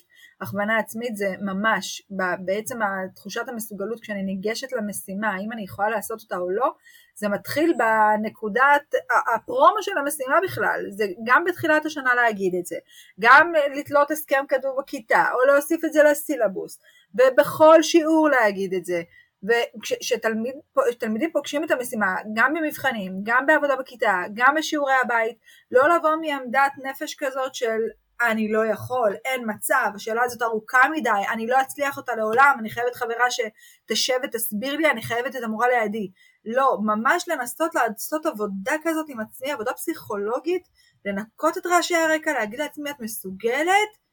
הכוונה 0.44 0.78
עצמית 0.78 1.16
זה 1.16 1.34
ממש, 1.40 2.02
בעצם 2.44 2.78
תחושת 3.14 3.48
המסוגלות 3.48 4.00
כשאני 4.00 4.22
ניגשת 4.22 4.72
למשימה, 4.72 5.34
האם 5.34 5.52
אני 5.52 5.62
יכולה 5.64 5.88
לעשות 5.88 6.20
אותה 6.22 6.36
או 6.36 6.50
לא, 6.50 6.72
זה 7.14 7.28
מתחיל 7.28 7.74
בנקודת 7.78 8.94
הפרומו 9.34 9.82
של 9.82 9.98
המשימה 9.98 10.36
בכלל, 10.44 10.80
זה 10.90 11.04
גם 11.26 11.44
בתחילת 11.44 11.86
השנה 11.86 12.14
להגיד 12.14 12.54
את 12.54 12.66
זה, 12.66 12.76
גם 13.20 13.52
לתלות 13.74 14.10
הסכם 14.10 14.44
כדור 14.48 14.82
בכיתה, 14.82 15.24
או 15.34 15.52
להוסיף 15.52 15.84
את 15.84 15.92
זה 15.92 16.02
לסילבוס, 16.02 16.78
ובכל 17.14 17.82
שיעור 17.82 18.28
להגיד 18.28 18.74
את 18.74 18.84
זה, 18.84 19.02
וכשתלמידים 19.44 21.30
פוגשים 21.32 21.64
את 21.64 21.70
המשימה, 21.70 22.14
גם 22.34 22.54
במבחנים, 22.54 23.12
גם 23.22 23.46
בעבודה 23.46 23.76
בכיתה, 23.76 24.22
גם 24.34 24.54
בשיעורי 24.58 24.94
הבית, 25.04 25.36
לא 25.70 25.96
לבוא 25.96 26.16
מעמדת 26.20 26.72
נפש 26.82 27.14
כזאת 27.18 27.54
של 27.54 27.80
אני 28.22 28.52
לא 28.52 28.66
יכול, 28.66 29.14
אין 29.24 29.42
מצב, 29.46 29.90
השאלה 29.94 30.22
הזאת 30.24 30.42
ארוכה 30.42 30.78
מדי, 30.92 31.10
אני 31.32 31.46
לא 31.46 31.60
אצליח 31.60 31.96
אותה 31.96 32.14
לעולם, 32.14 32.56
אני 32.60 32.70
חייבת 32.70 32.94
חברה 32.94 33.24
שתשב 33.30 34.14
ותסביר 34.22 34.76
לי, 34.76 34.90
אני 34.90 35.02
חייבת 35.02 35.36
את 35.36 35.42
המורה 35.42 35.66
לידי. 35.68 36.10
לא, 36.44 36.78
ממש 36.82 37.28
לנסות 37.28 37.74
לעשות 37.74 38.26
עבודה 38.26 38.72
כזאת 38.82 39.06
עם 39.08 39.20
עצמי, 39.20 39.52
עבודה 39.52 39.72
פסיכולוגית, 39.72 40.68
לנקות 41.04 41.58
את 41.58 41.66
רעשי 41.66 41.96
הרקע, 41.96 42.32
להגיד 42.32 42.58
לעצמי 42.58 42.90
את 42.90 43.00
מסוגלת, 43.00 44.04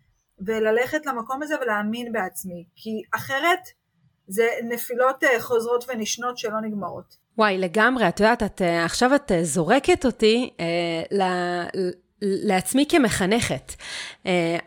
וללכת 0.46 1.05
למקום 1.05 1.43
הזה 1.43 1.55
ולהאמין 1.62 2.12
בעצמי, 2.12 2.65
כי 2.75 3.01
אחרת 3.15 3.60
זה 4.27 4.48
נפילות 4.63 5.24
אה, 5.24 5.41
חוזרות 5.41 5.86
ונשנות 5.88 6.38
שלא 6.38 6.62
נגמרות. 6.62 7.22
וואי, 7.38 7.58
לגמרי, 7.58 8.08
את 8.08 8.20
יודעת, 8.20 8.43
את, 8.43 8.62
אה, 8.62 8.86
עכשיו 8.86 9.15
את 9.15 9.31
אה, 9.31 9.43
זורקת 9.43 10.05
אותי 10.05 10.50
אה, 10.60 10.65
ל... 11.12 11.22
לעצמי 12.21 12.85
כמחנכת. 12.89 13.73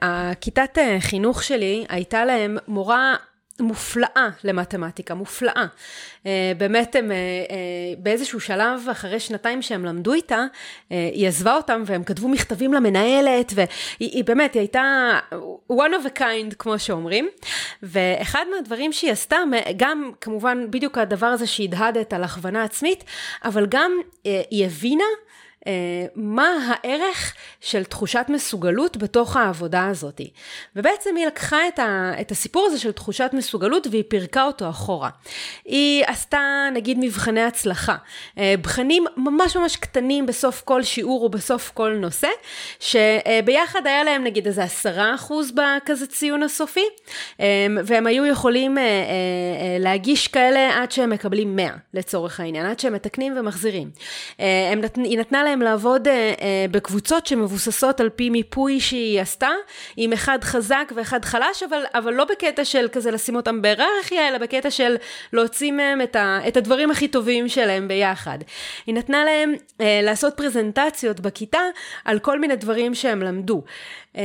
הכיתת 0.03 0.79
חינוך 1.01 1.43
שלי 1.43 1.85
הייתה 1.89 2.25
להם 2.25 2.59
מורה 2.69 3.17
מופלאה 3.61 4.29
למתמטיקה, 4.45 5.15
מופלאה. 5.15 5.67
באמת 6.59 6.97
הם 6.97 7.11
באיזשהו 7.99 8.41
שלב, 8.41 8.87
אחרי 8.91 9.21
שנתיים 9.21 9.63
שהם 9.63 9.85
למדו 9.85 10.13
איתה, 10.13 10.45
היא 10.91 11.29
עזבה 11.29 11.57
אותם 11.57 11.83
והם 11.87 12.05
כתבו 12.05 12.29
מכתבים 12.29 12.75
למנהלת, 12.75 13.53
והיא 13.55 14.25
באמת, 14.25 14.55
היא 14.55 14.61
הייתה 14.61 15.13
one 15.73 15.75
of 15.75 16.07
a 16.07 16.19
kind, 16.19 16.55
כמו 16.59 16.79
שאומרים. 16.79 17.29
ואחד 17.83 18.45
מהדברים 18.57 18.93
שהיא 18.93 19.13
עשתה, 19.13 19.39
גם 19.77 20.11
כמובן 20.21 20.71
בדיוק 20.71 20.99
הדבר 20.99 21.27
הזה 21.27 21.47
שהדהדת 21.47 22.13
על 22.13 22.25
הכוונה 22.25 22.63
עצמית, 22.65 23.05
אבל 23.45 23.67
גם 23.69 23.93
היא 24.25 24.67
הבינה 24.67 25.05
מה 26.15 26.49
הערך 26.67 27.35
של 27.61 27.85
תחושת 27.85 28.27
מסוגלות 28.29 28.97
בתוך 28.97 29.37
העבודה 29.37 29.87
הזאת. 29.87 30.21
ובעצם 30.77 31.17
היא 31.17 31.27
לקחה 31.27 31.69
את, 31.69 31.79
ה, 31.79 32.13
את 32.21 32.31
הסיפור 32.31 32.67
הזה 32.67 32.79
של 32.79 32.93
תחושת 32.93 33.31
מסוגלות 33.33 33.87
והיא 33.91 34.05
פירקה 34.09 34.45
אותו 34.45 34.71
אחורה. 34.71 35.11
היא 35.65 36.05
עשתה 36.07 36.69
נגיד 36.73 36.99
מבחני 37.01 37.43
הצלחה, 37.43 37.97
בחנים 38.37 39.05
ממש 39.17 39.57
ממש 39.57 39.77
קטנים 39.77 40.27
בסוף 40.27 40.63
כל 40.65 40.83
שיעור 40.83 41.25
או 41.25 41.29
בסוף 41.29 41.71
כל 41.75 41.97
נושא, 42.01 42.29
שביחד 42.81 43.87
היה 43.87 44.05
להם 44.05 44.25
נגיד 44.25 44.47
איזה 44.47 44.65
עשרה 44.65 45.15
אחוז 45.15 45.53
בכזה 45.53 46.07
ציון 46.07 46.43
הסופי, 46.43 46.85
והם 47.85 48.07
היו 48.07 48.27
יכולים 48.27 48.79
להגיש 49.79 50.29
כאלה 50.29 50.83
עד 50.83 50.93
שהם 50.93 51.11
מקבלים 51.11 51.57
100 51.57 51.71
לצורך 51.95 52.41
העניין, 52.41 52.67
עד 52.67 52.81
שהם 52.81 52.93
מתקנים 52.93 53.39
ומחזירים. 53.39 53.91
היא 54.97 55.19
נתנה 55.19 55.45
להם 55.45 55.54
להם 55.55 55.63
לעבוד 55.63 56.09
uh, 56.09 56.11
uh, 56.11 56.43
בקבוצות 56.71 57.27
שמבוססות 57.27 58.01
על 58.01 58.09
פי 58.09 58.31
מיפוי 58.31 58.81
שהיא 58.81 59.21
עשתה, 59.21 59.51
עם 59.97 60.13
אחד 60.13 60.39
חזק 60.45 60.93
ואחד 60.95 61.25
חלש, 61.25 61.63
אבל, 61.63 61.83
אבל 61.95 62.15
לא 62.15 62.25
בקטע 62.25 62.65
של 62.65 62.89
כזה 62.93 63.11
לשים 63.11 63.37
אותם 63.37 63.63
בהיררכיה, 63.63 64.29
אלא 64.29 64.39
בקטע 64.39 64.71
של 64.71 64.97
להוציא 65.33 65.73
מהם 65.73 66.03
את, 66.03 66.17
ה, 66.17 66.39
את 66.49 66.57
הדברים 66.57 66.91
הכי 66.91 67.09
טובים 67.09 67.49
שלהם 67.49 67.89
ביחד. 67.89 68.39
היא 68.87 68.95
נתנה 68.95 69.25
להם 69.25 69.55
uh, 69.55 69.83
לעשות 70.03 70.37
פרזנטציות 70.37 71.21
בכיתה 71.21 71.63
על 72.05 72.19
כל 72.19 72.39
מיני 72.39 72.57
דברים 72.57 72.95
שהם 72.95 73.23
למדו. 73.23 73.63
Um, 74.15 74.17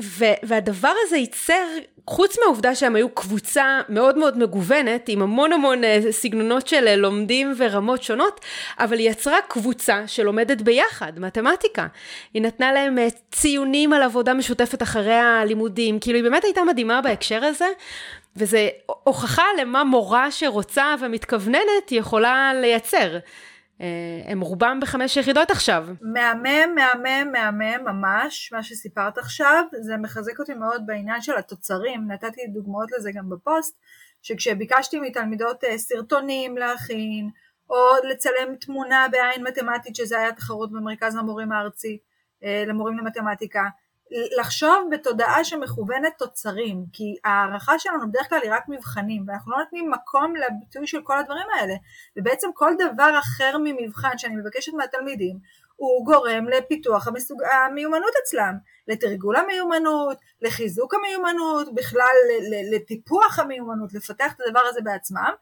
ו, 0.00 0.24
והדבר 0.42 0.92
הזה 1.06 1.16
ייצר 1.16 1.64
חוץ 2.06 2.38
מהעובדה 2.38 2.74
שהם 2.74 2.96
היו 2.96 3.08
קבוצה 3.08 3.80
מאוד 3.88 4.18
מאוד 4.18 4.38
מגוונת, 4.38 5.08
עם 5.08 5.22
המון 5.22 5.52
המון 5.52 5.82
סגנונות 6.10 6.68
של 6.68 6.94
לומדים 6.96 7.54
ורמות 7.56 8.02
שונות, 8.02 8.40
אבל 8.78 8.98
היא 8.98 9.10
יצרה 9.10 9.38
קבוצה 9.48 10.02
שלומדת 10.06 10.62
ביחד, 10.62 10.73
מתמטיקה. 11.16 11.86
היא 12.34 12.42
נתנה 12.42 12.72
להם 12.72 12.98
ציונים 13.32 13.92
על 13.92 14.02
עבודה 14.02 14.34
משותפת 14.34 14.82
אחרי 14.82 15.14
הלימודים, 15.14 16.00
כאילו 16.00 16.16
היא 16.16 16.24
באמת 16.24 16.44
הייתה 16.44 16.64
מדהימה 16.64 17.00
בהקשר 17.02 17.44
הזה, 17.44 17.68
וזה 18.36 18.68
הוכחה 18.86 19.44
למה 19.60 19.84
מורה 19.84 20.30
שרוצה 20.30 20.94
ומתכווננת 21.00 21.92
יכולה 21.92 22.52
לייצר. 22.60 23.18
הם 24.26 24.40
רובם 24.40 24.78
בחמש 24.82 25.16
יחידות 25.16 25.50
עכשיו. 25.50 25.86
מהמם, 26.00 26.74
מהמם, 26.74 27.32
מהמם, 27.32 27.84
ממש, 27.84 28.52
מה 28.52 28.62
שסיפרת 28.62 29.18
עכשיו, 29.18 29.64
זה 29.80 29.96
מחזק 29.96 30.40
אותי 30.40 30.54
מאוד 30.54 30.82
בעניין 30.86 31.20
של 31.22 31.36
התוצרים, 31.36 32.10
נתתי 32.12 32.40
דוגמאות 32.54 32.88
לזה 32.98 33.10
גם 33.14 33.30
בפוסט, 33.30 33.78
שכשביקשתי 34.22 35.00
מתלמידות 35.00 35.64
סרטונים 35.76 36.58
להכין, 36.58 37.30
או 37.70 37.76
לצלם 38.10 38.56
תמונה 38.60 39.06
בעין 39.10 39.46
מתמטית, 39.46 39.96
שזה 39.96 40.18
היה 40.18 40.32
תחרות 40.32 40.72
במרכז 40.72 41.16
המורים 41.16 41.52
הארצי 41.52 41.98
למורים 42.42 42.98
למתמטיקה, 42.98 43.62
לחשוב 44.38 44.88
בתודעה 44.90 45.44
שמכוונת 45.44 46.12
תוצרים, 46.18 46.84
כי 46.92 47.16
ההערכה 47.24 47.78
שלנו 47.78 48.08
בדרך 48.08 48.28
כלל 48.28 48.38
היא 48.42 48.52
רק 48.52 48.64
מבחנים, 48.68 49.24
ואנחנו 49.28 49.52
לא 49.52 49.58
נותנים 49.58 49.90
מקום 49.90 50.34
לביטוי 50.36 50.86
של 50.86 51.02
כל 51.02 51.18
הדברים 51.18 51.46
האלה, 51.54 51.74
ובעצם 52.16 52.48
כל 52.54 52.72
דבר 52.78 53.18
אחר 53.18 53.56
ממבחן 53.64 54.18
שאני 54.18 54.36
מבקשת 54.36 54.72
מהתלמידים, 54.72 55.38
הוא 55.76 56.06
גורם 56.06 56.48
לפיתוח 56.48 57.08
המסוג... 57.08 57.42
המיומנות 57.42 58.12
אצלם, 58.22 58.54
לתרגול 58.88 59.36
המיומנות, 59.36 60.18
לחיזוק 60.42 60.94
המיומנות, 60.94 61.74
בכלל 61.74 62.14
לטיפוח 62.72 63.38
המיומנות, 63.38 63.94
לפתח 63.94 64.32
את 64.36 64.40
הדבר 64.46 64.60
הזה 64.60 64.80
בעצמם, 64.80 65.32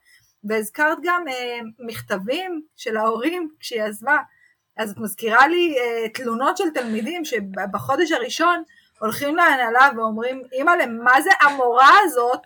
והזכרת 0.44 0.98
גם 1.02 1.28
אה, 1.28 1.58
מכתבים 1.78 2.62
של 2.76 2.96
ההורים 2.96 3.50
כשהיא 3.60 3.82
עזבה, 3.82 4.18
אז 4.76 4.90
את 4.90 4.98
מזכירה 4.98 5.46
לי 5.46 5.74
אה, 5.78 6.08
תלונות 6.08 6.56
של 6.56 6.70
תלמידים 6.74 7.24
שבחודש 7.24 8.12
הראשון 8.12 8.62
הולכים 8.98 9.36
להנהלה 9.36 9.88
ואומרים, 9.96 10.42
אימא'לה, 10.52 10.86
מה 10.86 11.22
זה 11.22 11.30
המורה 11.40 11.90
הזאת 12.04 12.40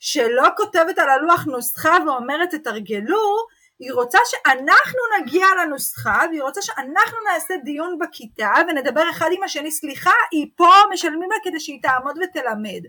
שלא 0.00 0.48
כותבת 0.56 0.98
על 0.98 1.10
הלוח 1.10 1.44
נוסחה 1.44 1.96
ואומרת 2.06 2.50
תתרגלו, 2.50 3.36
היא 3.78 3.92
רוצה 3.92 4.18
שאנחנו 4.26 4.98
נגיע 5.20 5.46
לנוסחה 5.62 6.20
והיא 6.30 6.42
רוצה 6.42 6.62
שאנחנו 6.62 7.18
נעשה 7.32 7.54
דיון 7.64 7.98
בכיתה 7.98 8.52
ונדבר 8.68 9.10
אחד 9.10 9.26
עם 9.32 9.42
השני, 9.42 9.70
סליחה, 9.70 10.10
היא 10.30 10.46
פה 10.56 10.72
משלמים 10.92 11.30
לה 11.30 11.36
כדי 11.44 11.60
שהיא 11.60 11.82
תעמוד 11.82 12.18
ותלמד. 12.18 12.82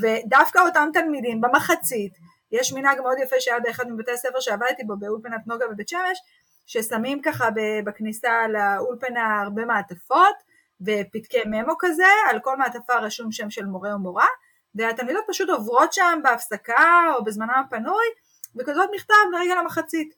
ודווקא 0.00 0.58
אותם 0.58 0.88
תלמידים 0.92 1.40
במחצית, 1.40 2.12
יש 2.52 2.72
מנהג 2.72 3.00
מאוד 3.00 3.18
יפה 3.22 3.36
שהיה 3.40 3.60
באחד 3.60 3.90
מבתי 3.90 4.10
הספר 4.10 4.40
שעבדתי 4.40 4.84
בו 4.84 4.96
באולפנת 4.96 5.46
נוגה 5.46 5.66
בבית 5.68 5.88
שמש, 5.88 6.18
ששמים 6.66 7.22
ככה 7.22 7.48
בכניסה 7.84 8.48
לאולפנה 8.48 9.40
הרבה 9.40 9.64
מעטפות 9.64 10.36
ופתקי 10.80 11.38
ממו 11.46 11.74
כזה, 11.78 12.04
על 12.30 12.40
כל 12.40 12.56
מעטפה 12.56 12.94
רשום 12.94 13.32
שם 13.32 13.50
של 13.50 13.66
מורה 13.66 13.92
או 13.92 13.98
מורה, 13.98 14.26
והתלמידות 14.74 15.24
פשוט 15.28 15.48
עוברות 15.48 15.92
שם 15.92 16.20
בהפסקה 16.22 17.02
או 17.16 17.24
בזמנם 17.24 17.62
הפנוי 17.66 18.04
וכותבות 18.56 18.90
מכתב 18.94 19.14
לרגע 19.32 19.54
למחצית. 19.54 20.14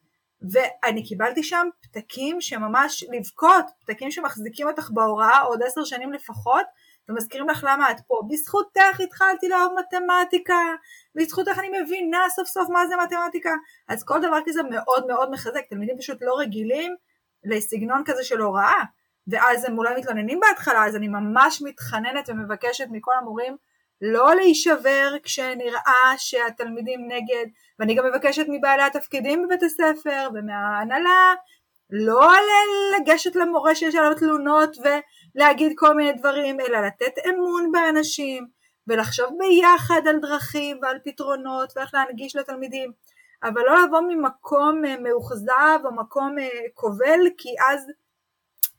ואני 0.52 1.04
קיבלתי 1.04 1.42
שם 1.42 1.66
פתקים 1.82 2.40
שממש 2.40 3.04
לבכות, 3.12 3.64
פתקים 3.80 4.10
שמחזיקים 4.10 4.68
אותך 4.68 4.90
בהוראה 4.90 5.40
עוד 5.40 5.62
עשר 5.62 5.84
שנים 5.84 6.12
לפחות, 6.12 6.66
ומזכירים 7.10 7.48
לך 7.48 7.64
למה 7.68 7.90
את 7.90 7.96
פה. 8.06 8.20
בזכותך 8.30 9.00
התחלתי 9.04 9.48
לאהוב 9.48 9.72
מתמטיקה, 9.78 10.74
בזכותך 11.14 11.58
אני 11.58 11.68
מבינה 11.82 12.24
סוף 12.28 12.48
סוף 12.48 12.68
מה 12.68 12.86
זה 12.86 12.94
מתמטיקה. 12.96 13.54
אז 13.88 14.04
כל 14.04 14.20
דבר 14.20 14.38
כזה 14.46 14.62
מאוד 14.62 15.06
מאוד 15.06 15.30
מחזק, 15.30 15.62
תלמידים 15.70 15.98
פשוט 15.98 16.18
לא 16.20 16.38
רגילים 16.38 16.94
לסגנון 17.44 18.02
כזה 18.06 18.24
של 18.24 18.40
הוראה, 18.40 18.82
ואז 19.28 19.64
הם 19.64 19.78
אולי 19.78 19.94
מתלוננים 19.98 20.40
בהתחלה, 20.40 20.86
אז 20.86 20.96
אני 20.96 21.08
ממש 21.08 21.62
מתחננת 21.62 22.28
ומבקשת 22.28 22.86
מכל 22.90 23.12
המורים 23.20 23.56
לא 24.02 24.34
להישבר 24.34 25.14
כשנראה 25.22 26.14
שהתלמידים 26.16 27.00
נגד, 27.08 27.46
ואני 27.78 27.94
גם 27.94 28.06
מבקשת 28.06 28.44
מבעלי 28.48 28.82
התפקידים 28.82 29.42
בבית 29.42 29.62
הספר 29.62 30.28
ומההנהלה 30.34 31.34
לא 31.90 32.30
לגשת 32.96 33.36
למורה 33.36 33.74
שיש 33.74 33.94
עליו 33.94 34.14
תלונות 34.14 34.76
ולהגיד 35.34 35.72
כל 35.76 35.94
מיני 35.94 36.12
דברים, 36.12 36.60
אלא 36.60 36.78
לתת 36.86 37.12
אמון 37.28 37.72
באנשים 37.72 38.46
ולחשוב 38.86 39.28
ביחד 39.38 40.00
על 40.08 40.18
דרכים 40.18 40.78
ועל 40.82 40.98
פתרונות 41.04 41.72
ואיך 41.76 41.94
להנגיש 41.94 42.36
לתלמידים, 42.36 42.92
אבל 43.42 43.62
לא 43.62 43.84
לבוא 43.84 44.00
ממקום 44.00 44.84
אה, 44.84 44.96
מאוכזב 45.00 45.78
או 45.84 45.94
מקום 45.94 46.38
אה, 46.38 46.48
כובל, 46.74 47.20
כי 47.38 47.48
אז, 47.70 47.86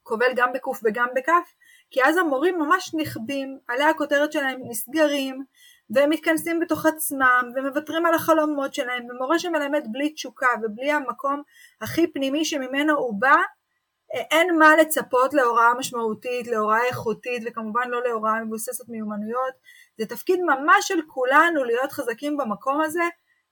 כובל 0.03 0.31
גם 0.35 0.53
בקוף 0.53 0.81
וגם 0.83 1.07
בכף, 1.15 1.53
כי 1.91 2.03
אז 2.03 2.17
המורים 2.17 2.59
ממש 2.59 2.91
נכבים, 2.93 3.57
עלי 3.67 3.83
הכותרת 3.83 4.31
שלהם 4.31 4.59
נסגרים, 4.69 5.43
והם 5.89 6.09
מתכנסים 6.09 6.59
בתוך 6.59 6.85
עצמם, 6.85 7.51
ומוותרים 7.55 8.05
על 8.05 8.13
החלומות 8.13 8.73
שלהם, 8.73 9.07
ומורה 9.09 9.39
שמלמד 9.39 9.83
בלי 9.91 10.13
תשוקה 10.13 10.47
ובלי 10.63 10.91
המקום 10.91 11.41
הכי 11.81 12.07
פנימי 12.07 12.45
שממנו 12.45 12.97
הוא 12.97 13.19
בא, 13.19 13.35
אין 14.13 14.57
מה 14.57 14.75
לצפות 14.75 15.33
להוראה 15.33 15.73
משמעותית, 15.73 16.47
להוראה 16.47 16.83
איכותית, 16.83 17.43
וכמובן 17.45 17.89
לא 17.89 18.03
להוראה 18.03 18.43
מבוססת 18.43 18.89
מיומנויות. 18.89 19.53
זה 19.97 20.05
תפקיד 20.05 20.39
ממש 20.39 20.87
של 20.87 20.99
כולנו 21.07 21.63
להיות 21.63 21.91
חזקים 21.91 22.37
במקום 22.37 22.81
הזה, 22.81 23.03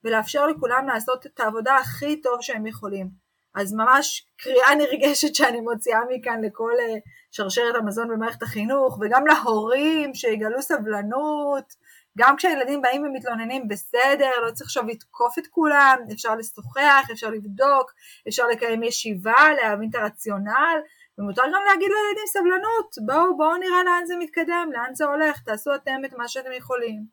ולאפשר 0.04 0.48
לכולם 0.48 0.88
לעשות 0.88 1.26
את 1.26 1.40
העבודה 1.40 1.76
הכי 1.76 2.22
טוב 2.22 2.42
שהם 2.42 2.66
יכולים. 2.66 3.30
אז 3.56 3.74
ממש 3.74 4.28
קריאה 4.38 4.76
נרגשת 4.76 5.36
שאני 5.36 5.62
מוציאה 5.62 6.00
מכאן 6.10 6.42
לכל 6.44 6.72
אה, 6.80 6.96
שרשרת 7.32 7.76
המזון 7.76 8.08
במערכת 8.10 8.44
החינוך, 8.44 8.98
וגם 9.02 9.28
להורים 9.28 10.14
שיגלו 10.14 10.62
סבלנות, 10.62 11.74
גם 12.18 12.36
כשהילדים 12.36 12.82
באים 12.82 13.04
ומתלוננים 13.04 13.68
בסדר, 13.68 14.32
לא 14.46 14.52
צריך 14.52 14.68
עכשיו 14.68 14.88
לתקוף 14.88 15.40
את 15.40 15.48
כולם, 15.48 15.98
אפשר 16.14 16.36
לשוחח, 16.36 17.08
אפשר 17.12 17.30
לבדוק, 17.30 17.92
אפשר 18.28 18.48
לקיים 18.48 18.84
ישיבה, 18.84 19.54
להבין 19.62 19.90
את 19.90 19.96
הרציונל, 19.96 20.78
ומותר 21.18 21.42
גם 21.42 21.62
להגיד 21.68 21.88
לילדים 21.88 22.28
סבלנות, 22.28 22.96
בואו 23.06 23.38
בואו 23.38 23.58
נראה 23.58 23.84
לאן 23.84 24.06
זה 24.06 24.14
מתקדם, 24.20 24.70
לאן 24.74 24.96
זה 24.96 25.06
הולך, 25.06 25.40
תעשו 25.40 25.76
אתם 25.76 26.06
את 26.06 26.14
מה 26.14 26.28
שאתם 26.28 26.52
יכולים, 26.58 27.04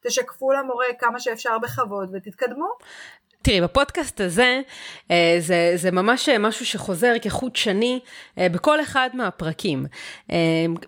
תשקפו 0.00 0.52
למורה 0.52 0.86
כמה 0.98 1.20
שאפשר 1.20 1.58
בכבוד 1.58 2.10
ותתקדמו. 2.14 2.68
תראי, 3.46 3.60
בפודקאסט 3.60 4.20
הזה, 4.20 4.60
אה, 5.10 5.36
זה, 5.38 5.72
זה 5.74 5.90
ממש 5.90 6.28
משהו 6.28 6.66
שחוזר 6.66 7.12
כחוט 7.22 7.56
שני 7.56 8.00
אה, 8.38 8.48
בכל 8.48 8.80
אחד 8.80 9.10
מהפרקים. 9.14 9.86
אה, 10.32 10.36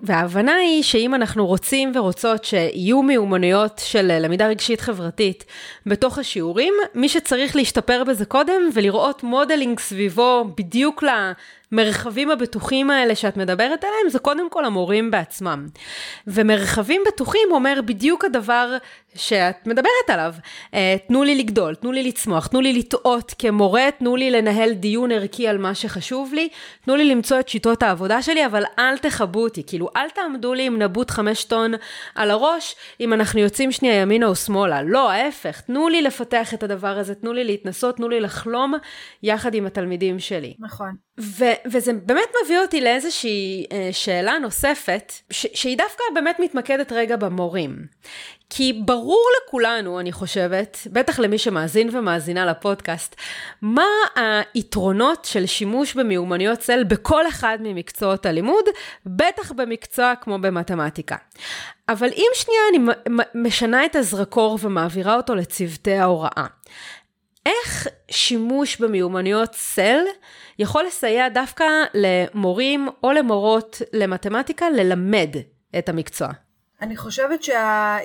וההבנה 0.03 0.55
היא 0.55 0.83
שאם 0.83 1.15
אנחנו 1.15 1.47
רוצים 1.47 1.93
ורוצות 1.95 2.45
שיהיו 2.45 3.03
מיומנויות 3.03 3.83
של 3.85 4.19
למידה 4.21 4.47
רגשית 4.47 4.81
חברתית 4.81 5.45
בתוך 5.87 6.19
השיעורים, 6.19 6.75
מי 6.95 7.09
שצריך 7.09 7.57
להשתפר 7.57 8.05
בזה 8.05 8.25
קודם 8.25 8.71
ולראות 8.75 9.23
modeling 9.23 9.81
סביבו 9.81 10.45
בדיוק 10.57 11.03
המרחבים 11.73 12.31
הבטוחים 12.31 12.91
האלה 12.91 13.15
שאת 13.15 13.37
מדברת 13.37 13.85
עליהם, 13.85 14.09
זה 14.09 14.19
קודם 14.19 14.51
כל 14.51 14.65
המורים 14.65 15.11
בעצמם. 15.11 15.67
ומרחבים 16.27 17.03
בטוחים 17.07 17.49
אומר 17.51 17.81
בדיוק 17.85 18.25
הדבר 18.25 18.77
שאת 19.15 19.67
מדברת 19.67 20.09
עליו. 20.09 20.35
אה, 20.75 20.97
תנו 21.09 21.25
לי 21.25 21.35
לגדול, 21.35 21.75
תנו 21.75 21.93
לי 21.93 22.03
לצמוח, 22.03 22.47
תנו 22.47 22.61
לי 22.61 22.73
לטעות 22.73 23.35
כמורה, 23.39 23.89
תנו 23.99 24.17
לי 24.17 24.31
לנהל 24.31 24.73
דיון 24.73 25.13
ערכי 25.13 25.49
על 25.49 25.59
מה 25.59 25.75
שחשוב 25.75 26.35
לי, 26.35 26.49
תנו 26.85 26.97
לי 26.97 27.05
למצוא 27.05 27.41
את 27.41 27.49
שיטות 27.49 27.83
העבודה 27.83 28.23
שלי, 28.23 28.47
אבל 28.47 28.63
אל 28.79 28.99
תכבו 28.99 29.43
אותי, 29.43 29.63
כאילו 29.67 29.89
אל 29.97 30.11
תעמדו 30.11 30.55
לי 30.55 30.67
עם 30.67 30.83
נבוט 30.83 31.11
חמש 31.11 31.45
טון 31.45 31.73
על 32.15 32.31
הראש, 32.31 32.77
אם 33.01 33.13
אנחנו 33.13 33.41
יוצאים 33.41 33.73
שנייה 33.73 33.95
ימינה 33.95 34.27
או 34.27 34.37
שמאלה. 34.37 34.83
לא, 34.83 35.11
ההפך, 35.11 35.61
תנו 35.61 35.89
לי 35.89 36.03
לפתח 36.03 36.55
את 36.55 36.63
הדבר 36.63 36.99
הזה, 36.99 37.15
תנו 37.15 37.33
לי 37.33 37.45
להתנסות, 37.45 37.97
תנו 37.97 38.09
לי 38.09 38.21
לחלום 38.21 38.75
יחד 39.23 39.55
עם 39.55 39.67
התלמידים 39.67 40.19
שלי. 40.19 40.55
נכון. 40.59 41.08
ו- 41.19 41.59
וזה 41.73 41.93
באמת 41.93 42.29
מביא 42.45 42.59
אותי 42.59 42.81
לאיזושהי 42.81 43.67
אה, 43.73 43.89
שאלה 43.93 44.39
נוספת, 44.39 45.13
ש- 45.31 45.47
שהיא 45.55 45.79
דווקא 45.79 46.05
באמת 46.15 46.41
מתמקדת 46.41 46.93
רגע 46.93 47.17
במורים. 47.17 47.87
כי 48.51 48.83
ברור 48.85 49.29
לכולנו, 49.47 50.01
אני 50.01 50.13
חושבת, 50.13 50.79
בטח 50.93 51.19
למי 51.19 51.39
שמאזין 51.39 51.97
ומאזינה 51.97 52.47
לפודקאסט, 52.47 53.17
מה 53.63 53.87
היתרונות 54.55 55.25
של 55.25 55.47
שימוש 55.47 55.95
במיומנויות 55.95 56.59
צל 56.59 56.85
בכל 56.85 57.29
אחד 57.29 57.59
ממקצועות 57.61 58.27
הלימוד, 58.27 58.65
בטח 59.07 59.53
במקצוע 59.53 60.15
כמו 60.21 60.39
במתמטיקה. 60.39 61.17
אבל 61.89 62.09
אם 62.17 62.31
שנייה 62.35 62.61
אני 62.71 62.79
משנה 63.35 63.85
את 63.85 63.97
הזרקור 63.97 64.59
ומעבירה 64.63 65.17
אותו 65.17 65.35
לצוותי 65.35 65.95
ההוראה, 65.95 66.47
איך 67.47 67.89
שימוש 68.11 68.77
במיומנויות 68.77 69.51
צל 69.51 69.99
יכול 70.59 70.85
לסייע 70.85 71.29
דווקא 71.29 71.65
למורים 71.95 72.89
או 73.03 73.13
למורות 73.13 73.83
למתמטיקה 73.93 74.71
ללמד 74.71 75.37
את 75.79 75.89
המקצוע? 75.89 76.29
אני 76.81 76.97
חושבת 76.97 77.43
שה... 77.43 77.97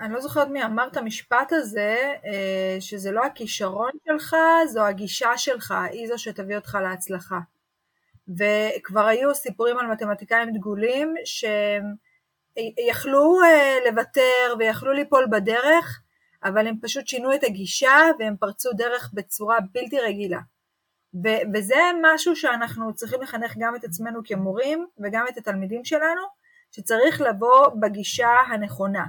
אני 0.00 0.12
לא 0.12 0.20
זוכרת 0.20 0.48
מי 0.48 0.64
אמר 0.64 0.88
את 0.88 0.96
המשפט 0.96 1.52
הזה, 1.52 1.96
אה, 2.26 2.76
שזה 2.80 3.10
לא 3.10 3.24
הכישרון 3.24 3.90
שלך, 4.06 4.36
זו 4.66 4.86
הגישה 4.86 5.36
שלך, 5.36 5.74
היא 5.90 6.08
זו 6.08 6.18
שתביא 6.18 6.56
אותך 6.56 6.78
להצלחה. 6.82 7.38
וכבר 8.28 9.06
היו 9.06 9.34
סיפורים 9.34 9.78
על 9.78 9.86
מתמטיקאים 9.86 10.52
דגולים 10.52 11.14
שיכלו 12.54 13.38
אה, 13.44 13.78
לוותר 13.86 14.54
ויכלו 14.58 14.92
ליפול 14.92 15.26
בדרך, 15.32 16.00
אבל 16.44 16.66
הם 16.66 16.74
פשוט 16.82 17.06
שינו 17.08 17.34
את 17.34 17.44
הגישה 17.44 17.96
והם 18.18 18.36
פרצו 18.40 18.70
דרך 18.72 19.10
בצורה 19.14 19.58
בלתי 19.72 20.00
רגילה. 20.00 20.38
ו- 21.14 21.44
וזה 21.54 21.80
משהו 22.02 22.36
שאנחנו 22.36 22.94
צריכים 22.94 23.22
לחנך 23.22 23.54
גם 23.58 23.76
את 23.76 23.84
עצמנו 23.84 24.20
כמורים 24.24 24.86
וגם 24.98 25.24
את 25.28 25.36
התלמידים 25.36 25.84
שלנו, 25.84 26.22
שצריך 26.70 27.20
לבוא 27.20 27.68
בגישה 27.80 28.30
הנכונה. 28.48 29.04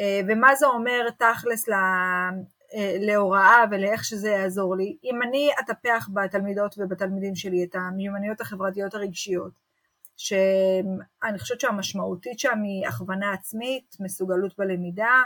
אה, 0.00 0.20
ומה 0.28 0.54
זה 0.54 0.66
אומר 0.66 1.08
תכלס 1.18 1.68
אה, 1.68 2.96
להוראה 3.00 3.64
ולאיך 3.70 4.04
שזה 4.04 4.30
יעזור 4.30 4.76
לי. 4.76 4.96
אם 5.04 5.22
אני 5.22 5.50
אטפח 5.60 6.08
בתלמידות 6.14 6.74
ובתלמידים 6.78 7.34
שלי 7.34 7.64
את 7.64 7.74
המיומנויות 7.74 8.40
החברתיות 8.40 8.94
הרגשיות, 8.94 9.52
שאני 10.16 11.38
חושבת 11.38 11.60
שהמשמעותית 11.60 12.38
שם 12.38 12.62
היא 12.62 12.86
הכוונה 12.86 13.32
עצמית, 13.32 13.96
מסוגלות 14.00 14.58
בלמידה, 14.58 15.22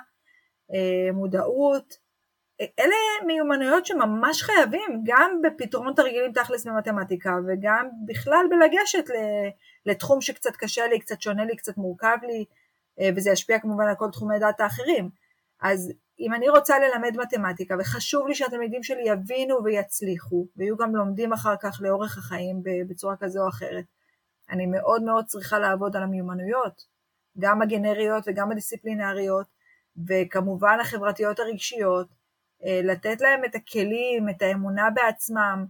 אה, 0.75 1.12
מודעות, 1.12 2.06
אלה 2.61 3.27
מיומנויות 3.27 3.87
שממש 3.87 4.42
חייבים 4.42 5.03
גם 5.05 5.40
בפתרון 5.42 5.95
תרגילים 5.95 6.33
תכלס 6.33 6.66
במתמטיקה 6.66 7.37
וגם 7.49 7.88
בכלל 8.07 8.47
בלגשת 8.51 9.05
לתחום 9.87 10.21
שקצת 10.21 10.57
קשה 10.57 10.87
לי, 10.87 11.01
קצת 11.01 11.21
שונה 11.21 11.45
לי, 11.45 11.57
קצת 11.57 11.77
מורכב 11.77 12.16
לי 12.23 12.45
וזה 13.16 13.31
ישפיע 13.31 13.59
כמובן 13.59 13.85
על 13.88 13.95
כל 13.95 14.11
תחומי 14.12 14.38
דעת 14.38 14.61
האחרים. 14.61 15.11
אז 15.61 15.92
אם 16.21 16.35
אני 16.35 16.49
רוצה 16.49 16.79
ללמד 16.79 17.16
מתמטיקה 17.16 17.75
וחשוב 17.81 18.29
לי 18.29 18.35
שהתלמידים 18.35 18.83
שלי 18.83 19.03
יבינו 19.09 19.64
ויצליחו 19.64 20.47
ויהיו 20.57 20.77
גם 20.77 20.97
לומדים 20.97 21.33
אחר 21.33 21.55
כך 21.61 21.79
לאורך 21.81 22.19
החיים 22.19 22.62
בצורה 22.88 23.16
כזו 23.16 23.42
או 23.42 23.49
אחרת, 23.49 23.85
אני 24.51 24.66
מאוד 24.66 25.03
מאוד 25.03 25.25
צריכה 25.25 25.59
לעבוד 25.59 25.97
על 25.97 26.03
המיומנויות, 26.03 26.85
גם 27.38 27.62
הגנריות 27.62 28.25
וגם 28.27 28.53
הדיסציפלינריות 28.53 29.47
וכמובן 30.09 30.79
החברתיות 30.81 31.38
הרגשיות, 31.38 32.07
אה, 32.07 32.26
לתת 32.64 33.21
להם 33.21 33.45
את 33.45 33.55
הכלים, 33.55 34.29
את 34.29 34.42
האמונה 34.42 34.90
בעצמם, 34.95 35.66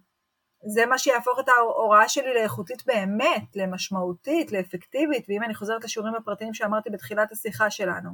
זה 0.74 0.86
מה 0.86 0.98
שיהפוך 0.98 1.38
את 1.40 1.48
ההוראה 1.48 2.08
שלי 2.08 2.34
לאיכותית 2.34 2.86
באמת, 2.86 3.56
למשמעותית, 3.56 4.52
לאפקטיבית, 4.52 5.26
ואם 5.28 5.42
אני 5.42 5.54
חוזרת 5.54 5.84
לשיעורים 5.84 6.14
הפרטיים 6.14 6.54
שאמרתי 6.54 6.90
בתחילת 6.90 7.32
השיחה 7.32 7.70
שלנו, 7.70 8.10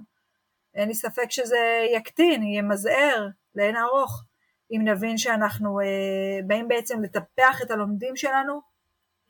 אין 0.74 0.88
לי 0.88 0.94
ספק 0.94 1.30
שזה 1.30 1.86
יקטין, 1.94 2.42
ימזער 2.42 3.28
לאין 3.54 3.76
ארוך, 3.76 4.24
אם 4.70 4.80
נבין 4.84 5.18
שאנחנו 5.18 5.80
אה, 5.80 6.40
באים 6.46 6.68
בעצם 6.68 7.02
לטפח 7.02 7.62
את 7.62 7.70
הלומדים 7.70 8.16
שלנו 8.16 8.60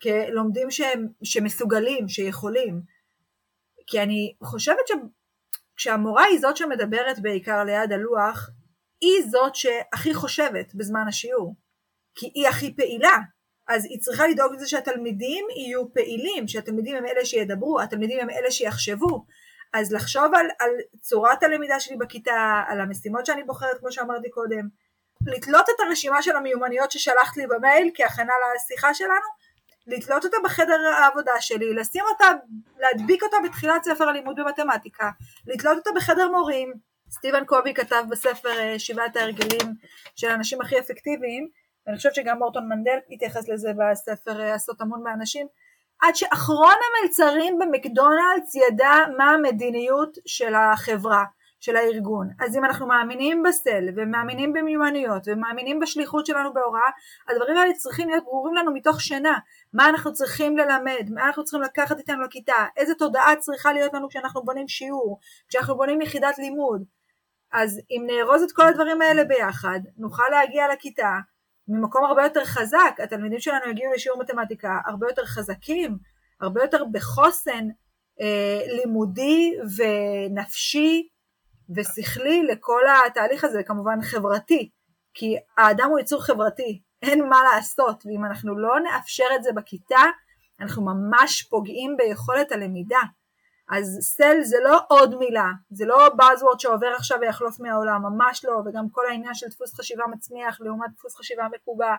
כלומדים 0.03 0.71
שהם, 0.71 1.07
שמסוגלים, 1.25 2.09
שיכולים. 2.09 2.83
כי 3.87 4.03
אני 4.03 4.35
חושבת 4.43 4.85
שכשהמורה 5.77 6.25
היא 6.25 6.41
זאת 6.41 6.57
שמדברת 6.57 7.21
בעיקר 7.21 7.65
ליד 7.65 7.93
הלוח, 7.93 8.51
היא 9.03 9.31
זאת 9.31 9.55
שהכי 9.55 10.15
חושבת 10.15 10.75
בזמן 10.75 11.09
השיעור. 11.09 11.55
כי 12.15 12.31
היא 12.35 12.49
הכי 12.49 12.77
פעילה, 12.77 13.17
אז 13.69 13.85
היא 13.85 14.01
צריכה 14.01 14.27
לדאוג 14.27 14.55
לזה 14.55 14.69
שהתלמידים 14.69 15.47
יהיו 15.57 15.93
פעילים, 15.93 16.49
שהתלמידים 16.49 16.97
הם 16.97 17.07
אלה 17.07 17.25
שידברו, 17.25 17.81
התלמידים 17.81 18.21
הם 18.21 18.31
אלה 18.31 18.51
שיחשבו, 18.51 19.25
אז 19.73 19.93
לחשוב 19.93 20.35
על, 20.35 20.47
על 20.59 20.71
צורת 21.01 21.43
הלמידה 21.43 21.81
שלי 21.81 21.97
בכיתה, 21.97 22.63
על 22.69 22.81
המשימות 22.81 23.27
שאני 23.27 23.43
בוחרת 23.43 23.79
כמו 23.79 23.93
שאמרתי 23.93 24.31
קודם, 24.31 24.69
לתלות 25.27 25.67
את 25.69 25.81
הרשימה 25.81 26.23
של 26.23 26.37
המיומנויות 26.37 26.91
ששלחת 26.91 27.37
לי 27.37 27.47
במייל 27.47 27.91
כהכנה 27.95 28.33
לשיחה 28.57 28.95
שלנו, 28.95 29.43
לתלות 29.87 30.25
אותה 30.25 30.37
בחדר 30.45 30.81
העבודה 30.99 31.33
שלי, 31.41 31.75
לשים 31.75 32.05
אותה, 32.13 32.27
להדביק 32.79 33.23
אותה 33.23 33.37
בתחילת 33.45 33.85
ספר 33.85 34.09
הלימוד 34.09 34.37
במתמטיקה, 34.41 35.11
לתלות 35.47 35.77
אותה 35.77 35.91
בחדר 35.97 36.29
מורים, 36.29 36.73
סטיבן 37.13 37.45
קובי 37.45 37.75
כתב 37.75 38.05
בספר 38.11 38.59
אה, 38.59 38.79
שבעת 38.79 39.17
ההרגלים 39.17 39.75
של 40.17 40.29
האנשים 40.29 40.61
הכי 40.61 40.79
אפקטיביים, 40.79 41.49
ואני 41.87 41.97
חושבת 41.97 42.15
שגם 42.15 42.39
מורטון 42.39 42.69
מנדל 42.69 42.99
התייחס 43.11 43.49
לזה 43.49 43.71
בספר 43.79 44.41
אה, 44.41 44.55
עשות 44.55 44.81
המון 44.81 45.03
מאנשים, 45.03 45.47
עד 46.03 46.15
שאחרון 46.17 46.75
המלצרים 46.75 47.59
במקדונלדס 47.59 48.55
ידע 48.55 48.93
מה 49.19 49.31
המדיניות 49.31 50.19
של 50.27 50.55
החברה, 50.55 51.25
של 51.61 51.77
הארגון. 51.77 52.29
אז 52.41 52.57
אם 52.57 52.65
אנחנו 52.65 52.87
מאמינים 52.87 53.43
בסל, 53.43 53.85
ומאמינים 53.97 54.53
במיומנויות, 54.53 55.23
ומאמינים 55.27 55.81
בשליחות 55.81 56.27
שלנו 56.27 56.53
בהוראה, 56.53 56.91
הדברים 57.29 57.57
האלה 57.57 57.73
צריכים 57.73 58.09
להיות 58.09 58.25
ברורים 58.25 58.55
לנו 58.55 58.75
מתוך 58.75 59.01
שינה. 59.01 59.39
מה 59.73 59.89
אנחנו 59.89 60.13
צריכים 60.13 60.57
ללמד, 60.57 61.11
מה 61.11 61.27
אנחנו 61.27 61.45
צריכים 61.45 61.63
לקחת 61.63 61.99
איתנו 61.99 62.23
לכיתה, 62.23 62.67
איזה 62.77 62.95
תודעה 62.95 63.37
צריכה 63.37 63.73
להיות 63.73 63.95
לנו 63.95 64.09
כשאנחנו 64.09 64.43
בונים 64.43 64.69
שיעור, 64.69 65.19
כשאנחנו 65.49 65.77
בונים 65.77 66.01
יחידת 66.01 66.39
לימוד. 66.39 66.85
אז 67.53 67.81
אם 67.91 68.07
נארוז 68.07 68.43
את 68.43 68.53
כל 68.53 68.69
הדברים 68.69 69.03
האלה 69.03 69.25
ביחד, 69.25 69.81
נוכל 69.97 70.29
להגיע 70.31 70.73
לכיתה 70.73 71.17
ממקום 71.69 72.05
הרבה 72.05 72.23
יותר 72.23 72.45
חזק, 72.45 72.97
התלמידים 73.03 73.41
שלנו 73.41 73.71
יגיעו 73.71 73.93
לשיעור 73.93 74.21
מתמטיקה 74.21 74.81
הרבה 74.87 75.07
יותר 75.09 75.25
חזקים, 75.25 75.99
הרבה 76.41 76.63
יותר 76.63 76.85
בחוסן 76.93 77.69
אה, 78.21 78.61
לימודי 78.67 79.53
ונפשי 79.77 81.09
ושכלי 81.77 82.43
לכל 82.43 82.81
התהליך 83.07 83.45
הזה, 83.45 83.63
כמובן 83.63 84.03
חברתי, 84.03 84.71
כי 85.15 85.37
האדם 85.59 85.89
הוא 85.91 86.01
יצור 86.01 86.25
חברתי, 86.25 86.83
אין 87.03 87.29
מה 87.29 87.39
לעשות, 87.43 88.03
ואם 88.07 88.25
אנחנו 88.25 88.59
לא 88.59 88.81
נאפשר 88.81 89.27
את 89.37 89.43
זה 89.43 89.53
בכיתה, 89.53 90.03
אנחנו 90.61 90.85
ממש 90.85 91.43
פוגעים 91.43 91.97
ביכולת 91.97 92.53
הלמידה. 92.53 93.01
אז 93.73 93.99
סל 94.03 94.37
זה 94.43 94.57
לא 94.65 94.79
עוד 94.89 95.15
מילה, 95.19 95.47
זה 95.71 95.87
לא 95.87 96.09
Buzzword 96.09 96.59
שעובר 96.59 96.87
עכשיו 96.97 97.19
ויחלוף 97.21 97.61
מהעולם, 97.61 98.03
ממש 98.03 98.45
לא, 98.45 98.63
וגם 98.67 98.85
כל 98.93 99.07
העניין 99.07 99.35
של 99.35 99.47
דפוס 99.47 99.75
חשיבה 99.75 100.05
מצמיח 100.07 100.61
לעומת 100.61 100.91
דפוס 100.97 101.17
חשיבה 101.17 101.47
מקובע, 101.55 101.95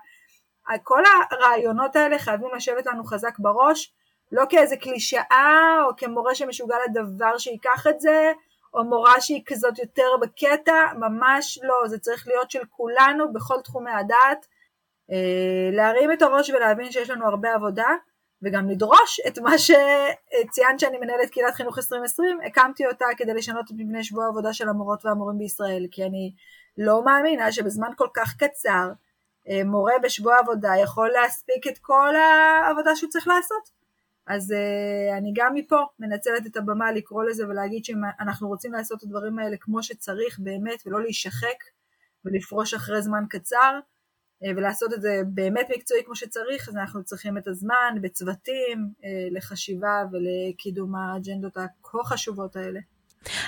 כל 0.84 1.04
הרעיונות 1.32 1.96
האלה 1.96 2.20
חייבים 2.20 2.50
לשבת 2.56 2.86
לנו 2.86 3.04
חזק 3.04 3.40
בראש, 3.40 3.94
לא 4.32 4.44
כאיזה 4.50 4.76
קלישאה 4.78 5.78
או 5.86 5.96
כמורה 5.98 6.36
שמשוגע 6.36 6.76
לדבר 6.88 7.38
שייקח 7.38 7.88
את 7.90 8.00
זה, 8.00 8.32
או 8.74 8.84
מורה 8.84 9.22
שהיא 9.22 9.44
כזאת 9.46 9.80
יותר 9.80 10.08
בקטע, 10.22 10.94
ממש 11.00 11.60
לא, 11.64 11.88
זה 11.88 12.00
צריך 12.00 12.28
להיות 12.28 12.52
של 12.52 12.62
כולנו 12.70 13.34
בכל 13.34 13.62
תחומי 13.64 13.92
הדעת, 13.92 14.48
אה, 15.12 15.70
להרים 15.72 16.12
את 16.12 16.22
הראש 16.22 16.50
ולהבין 16.50 16.92
שיש 16.92 17.10
לנו 17.10 17.28
הרבה 17.28 17.54
עבודה, 17.54 17.88
וגם 18.44 18.70
לדרוש 18.70 19.20
את 19.28 19.40
מה 19.40 19.58
שציינת 19.58 20.80
שאני 20.80 20.98
מנהלת 20.98 21.30
קהילת 21.30 21.54
חינוך 21.54 21.78
2020, 21.78 22.40
הקמתי 22.46 22.88
אותה 22.88 23.06
כדי 23.18 23.34
לשנות 23.34 23.66
את 23.66 23.76
מבנה 23.78 24.04
שבוע 24.04 24.26
העבודה 24.26 24.54
של 24.54 24.70
המורות 24.70 25.06
והמורים 25.06 25.38
בישראל, 25.38 25.86
כי 25.92 26.04
אני 26.04 26.34
לא 26.78 27.06
מאמינה 27.06 27.52
שבזמן 27.52 27.90
כל 27.96 28.08
כך 28.14 28.36
קצר 28.38 28.92
אה, 29.50 29.64
מורה 29.66 29.94
בשבוע 30.04 30.40
עבודה 30.40 30.72
יכול 30.84 31.10
להספיק 31.10 31.68
את 31.68 31.78
כל 31.82 32.16
העבודה 32.16 32.96
שהוא 32.96 33.10
צריך 33.10 33.28
לעשות. 33.28 33.84
אז 34.28 34.52
uh, 34.52 35.18
אני 35.18 35.32
גם 35.36 35.54
מפה 35.54 35.82
מנצלת 36.00 36.46
את 36.46 36.58
הבמה 36.58 36.92
לקרוא 36.92 37.24
לזה 37.24 37.48
ולהגיד 37.48 37.86
שאנחנו 37.86 38.48
רוצים 38.48 38.74
לעשות 38.74 38.98
את 38.98 39.04
הדברים 39.04 39.40
האלה 39.40 39.56
כמו 39.60 39.84
שצריך 39.84 40.40
באמת 40.40 40.84
ולא 40.86 41.02
להישחק 41.02 41.58
ולפרוש 42.26 42.74
אחרי 42.74 43.02
זמן 43.02 43.24
קצר, 43.30 43.58
אה, 43.58 43.80
ולעשות 44.56 44.94
את 44.94 45.02
זה 45.02 45.22
באמת 45.28 45.68
מקצועי 45.76 46.02
כמו 46.06 46.16
שצריך, 46.16 46.70
אז 46.70 46.76
אנחנו 46.76 47.04
צריכים 47.04 47.38
את 47.38 47.48
הזמן 47.48 47.98
בצוותים 48.02 48.88
אה, 49.04 49.10
לחשיבה 49.32 50.04
ולקידום 50.12 50.96
האג'נדות 50.96 51.58
הכה 51.58 51.98
חשובות 52.04 52.56
האלה. 52.56 52.80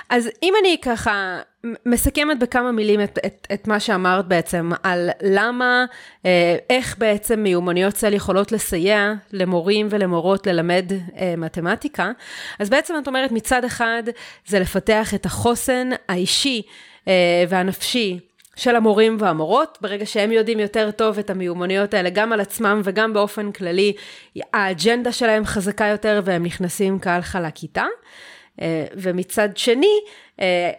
אז 0.10 0.30
אם 0.44 0.54
אני 0.62 0.78
ככה 0.82 1.42
מסכמת 1.86 2.40
בכמה 2.40 2.72
מילים 2.72 3.02
את, 3.02 3.20
את, 3.26 3.48
את 3.54 3.68
מה 3.68 3.80
שאמרת 3.80 4.28
בעצם 4.28 4.72
על 4.84 5.10
למה, 5.22 5.86
אה, 6.26 6.58
איך 6.70 6.98
בעצם 6.98 7.40
מיומנויות 7.40 7.94
צל 7.94 8.14
יכולות 8.14 8.52
לסייע 8.52 9.14
למורים 9.32 9.88
ולמורות 9.90 10.48
ללמד 10.48 10.92
מתמטיקה, 11.38 12.12
אז 12.60 12.70
בעצם 12.70 12.94
את 13.04 13.08
אומרת 13.08 13.32
מצד 13.32 13.64
אחד 13.64 14.04
זה 14.48 14.60
לפתח 14.60 15.14
את 15.14 15.26
החוסן 15.26 15.90
האישי 16.10 16.62
והנפשי 17.50 18.20
של 18.56 18.76
המורים 18.76 19.18
והמורות, 19.20 19.78
ברגע 19.82 20.06
שהם 20.06 20.32
יודעים 20.32 20.60
יותר 20.60 20.92
טוב 20.92 21.20
את 21.20 21.30
המיומנויות 21.30 21.94
האלה 21.94 22.10
גם 22.10 22.34
על 22.34 22.40
עצמם 22.40 22.82
וגם 22.84 23.14
באופן 23.14 23.52
כללי, 23.52 23.94
האג'נדה 24.54 25.12
שלהם 25.12 25.46
חזקה 25.46 25.86
יותר 25.86 26.22
והם 26.24 26.44
נכנסים 26.44 27.00
כהלכה 27.00 27.40
לכיתה. 27.40 27.86
אה, 28.62 28.86
ומצד 28.96 29.58
שני, 29.58 30.00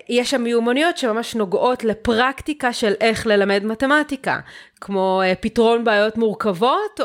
יש 0.08 0.30
שם 0.30 0.42
מיומנויות 0.42 0.96
שממש 0.96 1.34
נוגעות 1.34 1.84
לפרקטיקה 1.84 2.72
של 2.72 2.92
איך 3.00 3.26
ללמד 3.26 3.64
מתמטיקה, 3.64 4.40
כמו 4.80 5.22
אה, 5.24 5.34
פתרון 5.34 5.84
בעיות 5.84 6.16
מורכבות. 6.16 7.00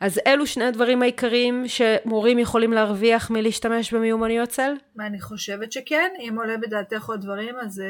אז 0.00 0.20
אלו 0.26 0.46
שני 0.46 0.64
הדברים 0.64 1.02
העיקריים 1.02 1.64
שמורים 1.66 2.38
יכולים 2.38 2.72
להרוויח 2.72 3.30
מלהשתמש 3.30 3.94
במיומנויות 3.94 4.48
צל? 4.48 4.72
אני 5.00 5.20
חושבת 5.20 5.72
שכן, 5.72 6.08
אם 6.18 6.34
עולה 6.38 6.56
בדעתך 6.56 7.08
עוד 7.08 7.20
דברים, 7.20 7.54
אז 7.60 7.82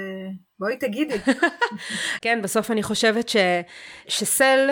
בואי 0.59 0.77
תגידי. 0.77 1.15
כן, 2.23 2.43
בסוף 2.43 2.71
אני 2.71 2.83
חושבת 2.83 3.29
ש... 3.29 3.37
שסל, 4.09 4.71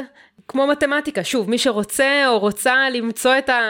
כמו 0.48 0.66
מתמטיקה, 0.66 1.24
שוב, 1.24 1.50
מי 1.50 1.58
שרוצה 1.58 2.24
או 2.28 2.38
רוצה 2.38 2.90
למצוא 2.90 3.38
את 3.38 3.48
ה... 3.48 3.60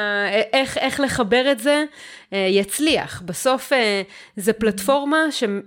איך, 0.52 0.78
איך 0.78 1.00
לחבר 1.00 1.52
את 1.52 1.58
זה, 1.58 1.84
אה, 2.32 2.46
יצליח. 2.50 3.22
בסוף 3.22 3.72
אה, 3.72 4.02
זה 4.36 4.52
פלטפורמה 4.52 5.18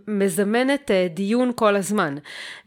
שמזמנת 0.05 0.91
אה, 0.91 1.07
דיון 1.09 1.51
כל 1.55 1.75
הזמן. 1.75 2.15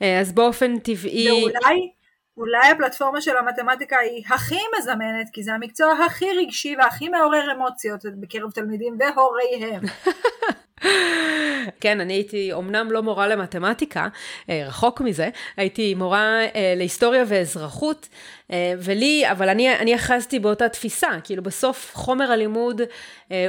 אז 0.00 0.32
באופן 0.32 0.78
טבעי... 0.78 1.28
ואולי... 1.30 1.90
אולי 2.36 2.68
הפלטפורמה 2.70 3.20
של 3.20 3.36
המתמטיקה 3.36 3.96
היא 3.98 4.24
הכי 4.30 4.58
מזמנת, 4.78 5.28
כי 5.32 5.42
זה 5.42 5.52
המקצוע 5.52 5.92
הכי 6.06 6.26
רגשי 6.38 6.76
והכי 6.78 7.08
מעורר 7.08 7.52
אמוציות 7.56 8.00
בקרב 8.20 8.50
תלמידים 8.50 8.98
והוריהם. 9.00 9.82
כן, 11.80 12.00
אני 12.00 12.12
הייתי 12.12 12.52
אומנם 12.52 12.92
לא 12.92 13.02
מורה 13.02 13.28
למתמטיקה, 13.28 14.08
אה, 14.50 14.64
רחוק 14.66 15.00
מזה, 15.00 15.28
הייתי 15.56 15.94
מורה 15.94 16.44
אה, 16.54 16.74
להיסטוריה 16.76 17.24
ואזרחות, 17.26 18.08
אה, 18.52 18.72
ולי, 18.78 19.30
אבל 19.30 19.48
אני, 19.48 19.76
אני 19.76 19.94
אחזתי 19.94 20.38
באותה 20.38 20.68
תפיסה, 20.68 21.08
כאילו 21.24 21.42
בסוף 21.42 21.90
חומר 21.94 22.32
הלימוד 22.32 22.80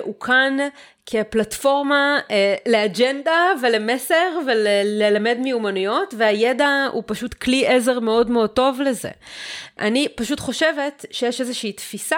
הוא 0.01 0.19
כאן 0.19 0.57
כפלטפורמה 1.05 2.19
לאג'נדה 2.67 3.51
ולמסר 3.61 4.39
וללמד 4.47 5.37
מיומנויות, 5.39 6.13
והידע 6.17 6.87
הוא 6.91 7.03
פשוט 7.05 7.33
כלי 7.33 7.67
עזר 7.67 7.99
מאוד 7.99 8.31
מאוד 8.31 8.49
טוב 8.49 8.81
לזה. 8.81 9.09
אני 9.79 10.07
פשוט 10.15 10.39
חושבת 10.39 11.05
שיש 11.11 11.41
איזושהי 11.41 11.71
תפיסה 11.71 12.17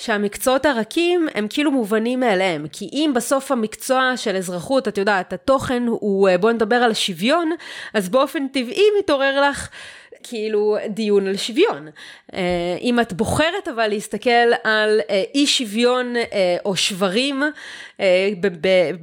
שהמקצועות 0.00 0.66
הרכים 0.66 1.28
הם 1.34 1.46
כאילו 1.50 1.70
מובנים 1.70 2.20
מאליהם. 2.20 2.66
כי 2.72 2.88
אם 2.92 3.12
בסוף 3.14 3.52
המקצוע 3.52 4.12
של 4.16 4.36
אזרחות, 4.36 4.88
את 4.88 4.98
יודעת, 4.98 5.32
התוכן 5.32 5.82
הוא, 5.86 6.28
אה, 6.28 6.38
בוא 6.38 6.52
נדבר 6.52 6.76
על 6.76 6.94
שוויון, 6.94 7.50
אז 7.94 8.08
באופן 8.08 8.48
טבעי 8.48 8.84
מתעורר 8.98 9.40
לך 9.50 9.68
כאילו 10.22 10.76
דיון 10.88 11.26
על 11.26 11.36
שוויון. 11.36 11.88
אה, 12.34 12.40
אם 12.80 13.00
את 13.00 13.12
בוחרת 13.12 13.68
אבל 13.74 13.88
להסתכל 13.88 14.30
על 14.64 15.00
אה, 15.10 15.22
אי 15.34 15.46
שוויון 15.46 16.16
אה, 16.16 16.56
או 16.64 16.76
שברים 16.76 17.42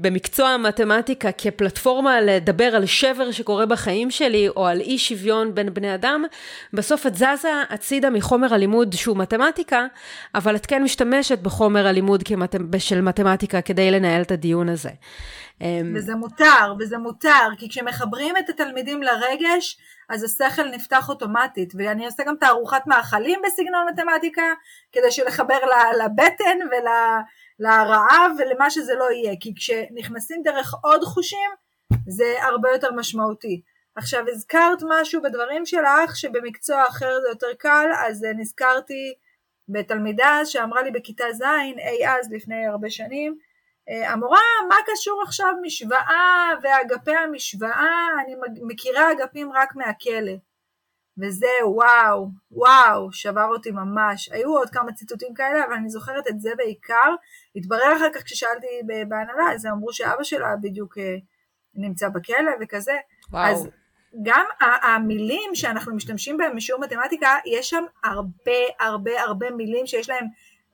במקצוע 0.01 0.47
המתמטיקה 0.49 1.31
כפלטפורמה 1.31 2.21
לדבר 2.21 2.75
על 2.75 2.85
שבר 2.85 3.31
שקורה 3.31 3.65
בחיים 3.65 4.11
שלי 4.11 4.47
או 4.49 4.67
על 4.67 4.81
אי 4.81 4.97
שוויון 4.97 5.55
בין 5.55 5.73
בני 5.73 5.95
אדם, 5.95 6.23
בסוף 6.73 7.07
את 7.07 7.15
זזה 7.15 7.63
הצידה 7.69 8.09
מחומר 8.09 8.53
הלימוד 8.53 8.93
שהוא 8.93 9.17
מתמטיקה, 9.17 9.85
אבל 10.35 10.55
את 10.55 10.65
כן 10.65 10.83
משתמשת 10.83 11.39
בחומר 11.39 11.87
הלימוד 11.87 12.23
כמת... 12.23 12.55
של 12.77 13.01
מתמטיקה 13.01 13.61
כדי 13.61 13.91
לנהל 13.91 14.21
את 14.21 14.31
הדיון 14.31 14.69
הזה. 14.69 14.89
וזה 15.95 16.15
מותר, 16.15 16.73
וזה 16.79 16.97
מותר, 16.97 17.49
כי 17.57 17.69
כשמחברים 17.69 18.37
את 18.37 18.49
התלמידים 18.49 19.03
לרגש, 19.03 19.77
אז 20.09 20.23
השכל 20.23 20.69
נפתח 20.69 21.09
אוטומטית, 21.09 21.73
ואני 21.77 22.05
עושה 22.05 22.23
גם 22.23 22.35
תערוכת 22.39 22.81
מאכלים 22.87 23.41
בסגנון 23.45 23.87
מתמטיקה, 23.93 24.53
כדי 24.91 25.11
שלחבר 25.11 25.59
לבטן 26.03 26.57
ולרעב 26.71 28.31
ולמה 28.37 28.69
שזה 28.69 28.93
לא 28.95 29.11
יהיה, 29.11 29.33
כי 29.39 29.53
כשנכנסים 29.55 30.41
דרך 30.43 30.73
עוד 30.83 31.03
חושים, 31.03 31.49
זה 32.07 32.33
הרבה 32.41 32.69
יותר 32.69 32.91
משמעותי. 32.91 33.61
עכשיו 33.95 34.23
הזכרת 34.29 34.83
משהו 34.89 35.21
בדברים 35.21 35.65
שלך 35.65 36.15
שבמקצוע 36.15 36.83
אחר 36.87 37.21
זה 37.21 37.29
יותר 37.29 37.53
קל, 37.59 37.87
אז 38.07 38.25
נזכרתי 38.37 39.13
בתלמידה 39.69 40.41
שאמרה 40.45 40.81
לי 40.81 40.91
בכיתה 40.91 41.25
ז', 41.33 41.41
אי 41.77 42.07
אז 42.07 42.31
לפני 42.31 42.65
הרבה 42.65 42.89
שנים, 42.89 43.37
המורה, 43.87 44.39
מה 44.69 44.75
קשור 44.85 45.21
עכשיו 45.23 45.53
משוואה 45.61 46.53
ואגפי 46.63 47.15
המשוואה? 47.15 48.07
אני 48.23 48.35
מכירה 48.61 49.11
אגפים 49.11 49.51
רק 49.53 49.75
מהכלא. 49.75 50.33
וזה 51.19 51.47
וואו, 51.65 52.27
וואו, 52.51 53.11
שבר 53.11 53.45
אותי 53.45 53.71
ממש. 53.71 54.29
היו 54.31 54.57
עוד 54.57 54.69
כמה 54.69 54.93
ציטוטים 54.93 55.33
כאלה, 55.33 55.65
אבל 55.65 55.73
אני 55.73 55.89
זוכרת 55.89 56.27
את 56.27 56.41
זה 56.41 56.49
בעיקר. 56.57 57.15
התברר 57.55 57.95
אחר 57.97 58.09
כך 58.13 58.23
כששאלתי 58.23 58.67
בהנהלה, 59.07 59.51
אז 59.53 59.65
אמרו 59.65 59.93
שאבא 59.93 60.23
שלה 60.23 60.55
בדיוק 60.61 60.97
אה, 60.97 61.15
נמצא 61.75 62.09
בכלא 62.09 62.51
וכזה. 62.61 62.97
וואו. 63.31 63.51
אז 63.51 63.67
גם 64.23 64.45
המילים 64.83 65.55
שאנחנו 65.55 65.95
משתמשים 65.95 66.37
בהם 66.37 66.55
משיעור 66.55 66.81
מתמטיקה, 66.81 67.35
יש 67.45 67.69
שם 67.69 67.83
הרבה 68.03 68.51
הרבה 68.79 69.21
הרבה 69.21 69.51
מילים 69.51 69.87
שיש 69.87 70.09
להם 70.09 70.25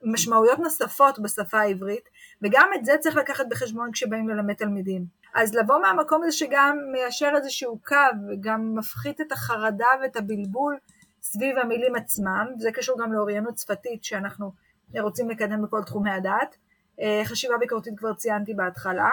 משמעויות 0.02 0.58
נוספות 0.58 1.18
בשפה 1.18 1.60
העברית, 1.60 2.08
וגם 2.44 2.70
את 2.74 2.84
זה 2.84 2.92
צריך 3.00 3.16
לקחת 3.16 3.44
בחשבון 3.48 3.92
כשבאים 3.92 4.28
ללמד 4.28 4.54
תלמידים. 4.54 5.04
אז 5.34 5.54
לבוא 5.54 5.78
מהמקום 5.78 6.22
הזה 6.22 6.32
שגם 6.32 6.78
מיישר 6.92 7.30
איזשהו 7.36 7.78
קו, 7.86 7.96
וגם 8.28 8.74
מפחית 8.74 9.20
את 9.20 9.32
החרדה 9.32 9.86
ואת 10.02 10.16
הבלבול 10.16 10.78
סביב 11.22 11.58
המילים 11.58 11.96
עצמם, 11.96 12.46
זה 12.58 12.72
קשור 12.72 12.98
גם 13.02 13.12
לאוריינות 13.12 13.58
שפתית 13.58 14.04
שאנחנו 14.04 14.52
רוצים 14.94 15.30
לקדם 15.30 15.62
בכל 15.62 15.82
תחומי 15.82 16.10
הדת. 16.10 16.56
אה, 17.00 17.22
חשיבה 17.24 17.58
ביקורתית 17.58 17.98
כבר 17.98 18.14
ציינתי 18.14 18.54
בהתחלה. 18.54 19.10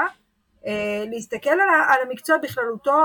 אה, 0.66 1.04
להסתכל 1.12 1.50
על 1.90 2.08
המקצוע 2.08 2.38
בכללותו, 2.38 2.98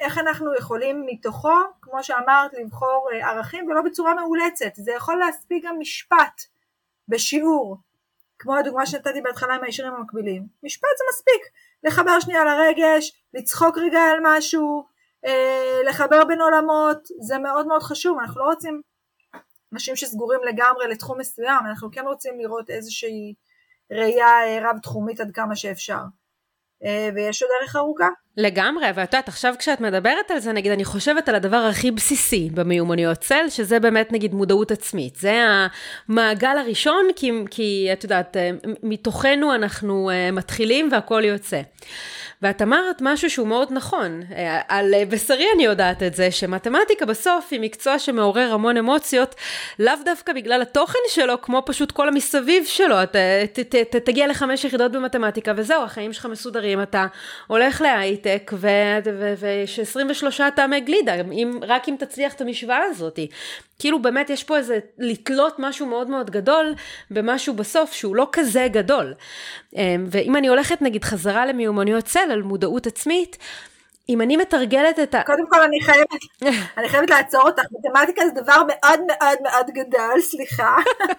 איך 0.00 0.18
אנחנו 0.18 0.54
יכולים 0.58 1.06
מתוכו, 1.06 1.54
כמו 1.82 2.02
שאמרת, 2.02 2.54
לבחור 2.54 3.08
אה, 3.12 3.30
ערכים 3.30 3.66
ולא 3.66 3.82
בצורה 3.82 4.14
מאולצת. 4.14 4.72
זה 4.74 4.92
יכול 4.92 5.16
להספיק 5.18 5.64
גם 5.66 5.76
משפט 5.78 6.42
בשיעור, 7.08 7.76
כמו 8.42 8.56
הדוגמה 8.56 8.86
שנתתי 8.86 9.20
בהתחלה 9.20 9.54
עם 9.54 9.64
הישירים 9.64 9.94
המקבילים, 9.94 10.46
משפט 10.62 10.88
זה 10.98 11.04
מספיק, 11.12 11.52
לחבר 11.84 12.20
שנייה 12.20 12.44
לרגש, 12.44 13.22
לצחוק 13.34 13.78
רגע 13.78 14.00
על 14.00 14.18
משהו, 14.22 14.84
אה, 15.26 15.80
לחבר 15.88 16.24
בין 16.24 16.40
עולמות, 16.40 17.08
זה 17.20 17.38
מאוד 17.38 17.66
מאוד 17.66 17.82
חשוב, 17.82 18.18
אנחנו 18.18 18.40
לא 18.40 18.44
רוצים 18.44 18.82
אנשים 19.72 19.96
שסגורים 19.96 20.40
לגמרי 20.44 20.88
לתחום 20.88 21.18
מסוים, 21.20 21.66
אנחנו 21.66 21.90
כן 21.92 22.04
רוצים 22.06 22.38
לראות 22.40 22.70
איזושהי 22.70 23.34
ראייה 23.92 24.26
אה, 24.26 24.70
רב 24.70 24.78
תחומית 24.82 25.20
עד 25.20 25.30
כמה 25.34 25.56
שאפשר. 25.56 26.02
אה, 26.86 27.08
ויש 27.14 27.42
עוד 27.42 27.50
דרך 27.60 27.76
ארוכה. 27.76 28.08
לגמרי, 28.36 28.86
ואת 28.94 29.14
יודעת, 29.14 29.28
עכשיו 29.28 29.54
כשאת 29.58 29.80
מדברת 29.80 30.30
על 30.30 30.38
זה, 30.38 30.52
נגיד, 30.52 30.72
אני 30.72 30.84
חושבת 30.84 31.28
על 31.28 31.34
הדבר 31.34 31.56
הכי 31.56 31.90
בסיסי 31.90 32.50
במיומנויות 32.54 33.18
צל, 33.18 33.48
שזה 33.48 33.80
באמת, 33.80 34.12
נגיד, 34.12 34.34
מודעות 34.34 34.70
עצמית. 34.70 35.16
זה 35.16 35.44
המעגל 36.08 36.58
הראשון, 36.58 37.06
כי, 37.16 37.32
כי 37.50 37.88
את 37.92 38.04
יודעת, 38.04 38.36
אה, 38.36 38.50
מתוכנו 38.82 39.54
אנחנו 39.54 40.10
אה, 40.10 40.30
מתחילים 40.30 40.88
והכל 40.92 41.22
יוצא. 41.24 41.60
ואת 42.42 42.62
אמרת 42.62 42.96
משהו 43.00 43.30
שהוא 43.30 43.48
מאוד 43.48 43.68
נכון, 43.70 44.22
אה, 44.34 44.60
על 44.68 44.94
בשרי 45.08 45.46
אני 45.54 45.64
יודעת 45.64 46.02
את 46.02 46.14
זה, 46.14 46.30
שמתמטיקה 46.30 47.06
בסוף 47.06 47.48
היא 47.50 47.60
מקצוע 47.60 47.98
שמעורר 47.98 48.52
המון 48.52 48.76
אמוציות, 48.76 49.34
לאו 49.78 49.94
דווקא 50.04 50.32
בגלל 50.32 50.62
התוכן 50.62 50.98
שלו, 51.08 51.42
כמו 51.42 51.62
פשוט 51.66 51.92
כל 51.92 52.08
המסביב 52.08 52.64
שלו, 52.66 53.02
אתה 53.02 53.18
ת, 53.52 53.58
ת, 53.58 53.74
ת, 53.74 53.96
תגיע 53.96 54.26
לחמש 54.26 54.64
יחידות 54.64 54.92
במתמטיקה 54.92 55.52
וזהו, 55.56 55.82
החיים 55.82 56.12
שלך 56.12 56.26
מסודרים, 56.26 56.82
אתה 56.82 57.06
הולך 57.46 57.80
להייטק 57.80 58.52
ויש 59.38 59.78
23 59.78 60.40
טעמי 60.56 60.80
גלידה, 60.80 61.14
אם, 61.14 61.58
רק 61.62 61.88
אם 61.88 61.94
תצליח 61.98 62.34
את 62.34 62.40
המשוואה 62.40 62.82
הזאת. 62.90 63.18
כאילו 63.82 64.02
באמת 64.02 64.30
יש 64.30 64.44
פה 64.44 64.56
איזה 64.56 64.78
לתלות 64.98 65.56
משהו 65.58 65.86
מאוד 65.86 66.08
מאוד 66.08 66.30
גדול 66.30 66.74
במשהו 67.10 67.54
בסוף 67.54 67.92
שהוא 67.92 68.16
לא 68.16 68.28
כזה 68.32 68.66
גדול. 68.70 69.14
אמ, 69.76 70.06
ואם 70.10 70.36
אני 70.36 70.48
הולכת 70.48 70.82
נגיד 70.82 71.04
חזרה 71.04 71.46
למיומנויות 71.46 72.04
צל 72.04 72.30
על 72.30 72.42
מודעות 72.42 72.86
עצמית, 72.86 73.38
אם 74.08 74.20
אני 74.20 74.36
מתרגלת 74.36 74.98
את 74.98 75.14
ה... 75.14 75.22
קודם 75.26 75.48
כל 75.48 75.62
אני 75.62 75.80
חייבת, 75.80 76.08
אני 76.78 76.88
חייבת 76.88 77.10
לעצור 77.10 77.42
אותך, 77.42 77.62
מתמטיקה 77.72 78.22
זה 78.26 78.40
דבר 78.40 78.62
מאוד 78.68 79.00
מאוד 79.06 79.38
מאוד 79.42 79.66
גדול, 79.70 80.20
סליחה. 80.20 80.76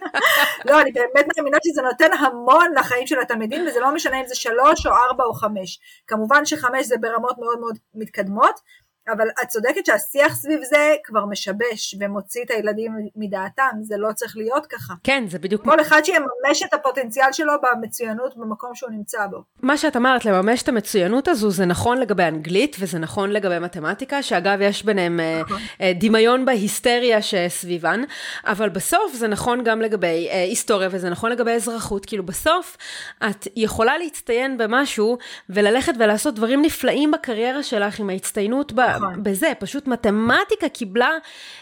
לא, 0.68 0.82
אני 0.82 0.92
באמת 0.92 1.26
מאמינה 1.38 1.58
שזה 1.66 1.82
נותן 1.82 2.14
המון 2.14 2.68
לחיים 2.78 3.08
של 3.08 3.20
התלמידים, 3.20 3.66
וזה 3.68 3.80
לא 3.80 3.94
משנה 3.94 4.22
אם 4.22 4.28
זה 4.28 4.36
שלוש 4.36 4.86
או 4.86 4.92
ארבע 4.92 5.24
או 5.24 5.34
חמש. 5.34 5.80
כמובן 6.08 6.46
שחמש 6.46 6.86
זה 6.86 6.96
ברמות 7.02 7.36
מאוד 7.40 7.60
מאוד 7.60 7.78
מתקדמות, 7.96 8.60
אבל 9.08 9.28
את 9.44 9.48
צודקת 9.48 9.86
שהשיח 9.86 10.36
סביב 10.36 10.64
זה 10.64 10.94
כבר 11.04 11.26
משבש 11.26 11.96
ומוציא 12.00 12.44
את 12.44 12.52
הילדים 12.52 12.92
מדעתם, 13.16 13.72
זה 13.82 13.96
לא 13.98 14.12
צריך 14.14 14.38
להיות 14.38 14.66
ככה. 14.66 14.94
כן, 15.04 15.24
זה 15.28 15.40
בדיוק... 15.40 15.64
כל 15.64 15.82
אחד 15.82 16.02
שיממש 16.04 16.64
את 16.66 16.74
הפוטנציאל 16.74 17.32
שלו 17.32 17.54
במצוינות 17.64 18.38
במקום 18.38 18.76
שהוא 18.76 18.90
נמצא 18.92 19.28
בו. 19.28 19.44
מה 19.62 19.78
שאת 19.78 19.96
אמרת, 19.96 20.26
לממש 20.26 20.64
את 20.64 20.70
המצוינות 20.70 21.28
הזו, 21.28 21.52
זה 21.52 21.66
נכון 21.66 21.98
לגבי 21.98 22.24
אנגלית 22.24 22.76
וזה 22.80 23.00
נכון 23.00 23.30
לגבי 23.30 23.60
מתמטיקה, 23.60 24.24
שאגב 24.24 24.62
יש 24.62 24.84
ביניהם 24.84 25.20
אה, 25.20 25.42
נכון. 25.42 25.58
uh, 25.58 25.82
דמיון 26.00 26.46
בהיסטריה 26.46 27.22
שסביבן, 27.22 28.02
אבל 28.46 28.70
בסוף 28.70 29.14
זה 29.14 29.28
נכון 29.28 29.64
גם 29.64 29.82
לגבי 29.82 30.28
uh, 30.30 30.36
היסטוריה 30.36 30.90
וזה 30.92 31.10
נכון 31.10 31.32
לגבי 31.32 31.52
אזרחות, 31.52 32.06
כאילו 32.06 32.26
בסוף 32.26 32.78
את 33.30 33.48
יכולה 33.56 33.98
להצטיין 33.98 34.58
במשהו 34.58 35.18
וללכת 35.50 35.94
ולעשות 36.00 36.36
דברים 36.36 36.62
נפלאים 36.62 37.12
בקריירה 37.12 37.64
שלך 37.64 38.00
עם 38.00 38.10
ההצטיינות 38.10 38.74
ב... 38.76 38.93
נכון. 38.96 39.24
בזה, 39.24 39.52
פשוט 39.60 39.88
מתמטיקה 39.88 40.70
קיבלה 40.70 41.10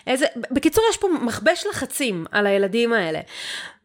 איזה, 0.07 0.25
בקיצור 0.51 0.83
יש 0.89 0.97
פה 0.97 1.07
מכבש 1.21 1.65
לחצים 1.69 2.25
על 2.31 2.47
הילדים 2.47 2.93
האלה. 2.93 3.19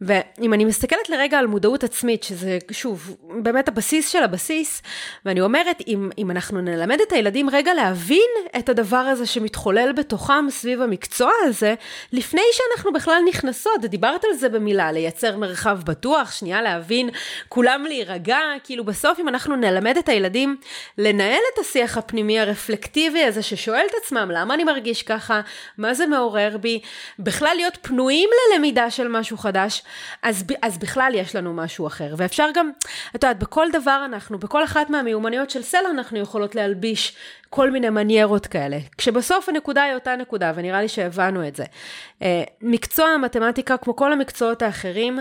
ואם 0.00 0.54
אני 0.54 0.64
מסתכלת 0.64 1.08
לרגע 1.08 1.38
על 1.38 1.46
מודעות 1.46 1.84
עצמית, 1.84 2.22
שזה 2.22 2.58
שוב, 2.70 3.16
באמת 3.42 3.68
הבסיס 3.68 4.08
של 4.08 4.22
הבסיס, 4.22 4.82
ואני 5.24 5.40
אומרת, 5.40 5.82
אם, 5.86 6.10
אם 6.18 6.30
אנחנו 6.30 6.60
נלמד 6.60 6.98
את 7.00 7.12
הילדים 7.12 7.50
רגע 7.50 7.74
להבין 7.74 8.30
את 8.58 8.68
הדבר 8.68 8.96
הזה 8.96 9.26
שמתחולל 9.26 9.92
בתוכם 9.92 10.46
סביב 10.50 10.82
המקצוע 10.82 11.30
הזה, 11.44 11.74
לפני 12.12 12.42
שאנחנו 12.52 12.92
בכלל 12.92 13.22
נכנסות, 13.28 13.80
דיברת 13.84 14.24
על 14.24 14.32
זה 14.32 14.48
במילה, 14.48 14.92
לייצר 14.92 15.36
מרחב 15.36 15.78
בטוח, 15.84 16.32
שנייה 16.32 16.62
להבין, 16.62 17.10
כולם 17.48 17.84
להירגע, 17.88 18.38
כאילו 18.64 18.84
בסוף 18.84 19.20
אם 19.20 19.28
אנחנו 19.28 19.56
נלמד 19.56 19.96
את 19.96 20.08
הילדים 20.08 20.56
לנהל 20.98 21.40
את 21.54 21.58
השיח 21.58 21.98
הפנימי 21.98 22.40
הרפלקטיבי 22.40 23.24
הזה 23.24 23.42
ששואל 23.42 23.86
את 23.90 23.94
עצמם, 24.02 24.30
למה 24.34 24.54
אני 24.54 24.64
מרגיש 24.64 25.02
ככה, 25.02 25.40
מה 25.78 25.94
זה 25.94 26.06
מעורר 26.06 26.56
בי, 26.60 26.80
בכלל 27.18 27.52
להיות 27.56 27.78
פנויים 27.82 28.28
ללמידה 28.52 28.90
של 28.90 29.08
משהו 29.08 29.38
חדש, 29.38 29.82
אז, 30.22 30.44
אז 30.62 30.78
בכלל 30.78 31.12
יש 31.14 31.36
לנו 31.36 31.54
משהו 31.54 31.86
אחר. 31.86 32.14
ואפשר 32.16 32.48
גם, 32.54 32.70
את 33.08 33.24
יודעת, 33.24 33.38
בכל 33.38 33.66
דבר 33.72 34.02
אנחנו, 34.04 34.38
בכל 34.38 34.64
אחת 34.64 34.90
מהמיומנויות 34.90 35.50
של 35.50 35.62
סלע 35.62 35.90
אנחנו 35.90 36.18
יכולות 36.18 36.54
להלביש 36.54 37.16
כל 37.50 37.70
מיני 37.70 37.90
מניירות 37.90 38.46
כאלה. 38.46 38.78
כשבסוף 38.98 39.48
הנקודה 39.48 39.82
היא 39.82 39.94
אותה 39.94 40.16
נקודה, 40.16 40.52
ונראה 40.54 40.80
לי 40.82 40.88
שהבנו 40.88 41.48
את 41.48 41.56
זה. 41.56 41.64
אה, 42.22 42.42
מקצוע 42.62 43.08
המתמטיקה, 43.08 43.76
כמו 43.76 43.96
כל 43.96 44.12
המקצועות 44.12 44.62
האחרים, 44.62 45.18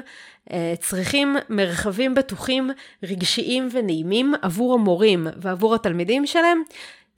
אה, 0.51 0.73
צריכים 0.79 1.37
מרחבים 1.49 2.15
בטוחים, 2.15 2.71
רגשיים 3.03 3.69
ונעימים 3.71 4.33
עבור 4.41 4.73
המורים 4.73 5.27
ועבור 5.37 5.75
התלמידים 5.75 6.25
שלהם. 6.25 6.61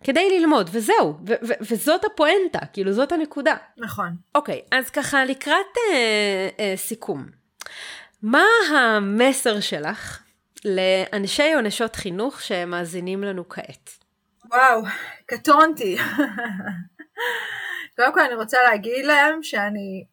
כדי 0.04 0.40
ללמוד, 0.40 0.70
וזהו, 0.74 1.14
ו- 1.28 1.34
ו- 1.48 1.54
וזאת 1.62 2.06
הפואנטה, 2.06 2.60
כאילו 2.74 2.92
זאת 2.94 3.12
הנקודה. 3.12 3.56
נכון. 3.78 4.16
אוקיי, 4.36 4.62
אז 4.72 4.90
ככה 4.90 5.26
לקראת 5.26 5.78
אה, 5.92 6.50
אה, 6.60 6.74
סיכום. 6.76 7.37
מה 8.22 8.44
המסר 8.76 9.60
שלך 9.60 10.24
לאנשי 10.66 11.56
או 11.56 11.62
נשות 11.62 11.96
חינוך 11.96 12.42
שמאזינים 12.42 13.24
לנו 13.24 13.50
כעת? 13.50 13.90
וואו, 14.46 14.84
קטונתי. 15.26 15.98
קודם 17.96 18.14
כל 18.14 18.20
אני 18.20 18.36
רוצה 18.36 18.58
להגיד 18.64 19.06
להם 19.06 19.44
שאני 19.44 20.06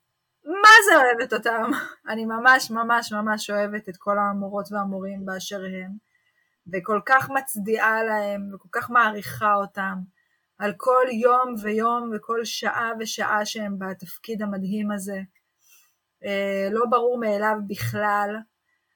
מה 0.45 0.69
זה 0.89 0.97
אוהבת 0.97 1.33
אותם. 1.33 1.71
אני 2.09 2.25
ממש 2.25 2.71
ממש 2.71 3.13
ממש 3.13 3.51
אוהבת 3.51 3.89
את 3.89 3.97
כל 3.97 4.19
המורות 4.19 4.73
והמורים 4.73 5.27
באשר 5.27 5.61
הם, 5.65 5.91
וכל 6.73 7.01
כך 7.07 7.31
מצדיעה 7.31 8.03
להם, 8.05 8.55
וכל 8.55 8.69
כך 8.73 8.91
מעריכה 8.91 9.55
אותם, 9.55 9.95
על 10.59 10.73
כל 10.77 11.07
יום 11.13 11.55
ויום 11.63 12.11
וכל 12.15 12.45
שעה 12.45 12.93
ושעה 13.01 13.47
שהם 13.47 13.79
בתפקיד 13.79 14.43
המדהים 14.43 14.91
הזה. 14.91 15.21
אה, 16.25 16.69
לא 16.71 16.85
ברור 16.91 17.19
מאליו 17.19 17.57
בכלל. 17.67 18.37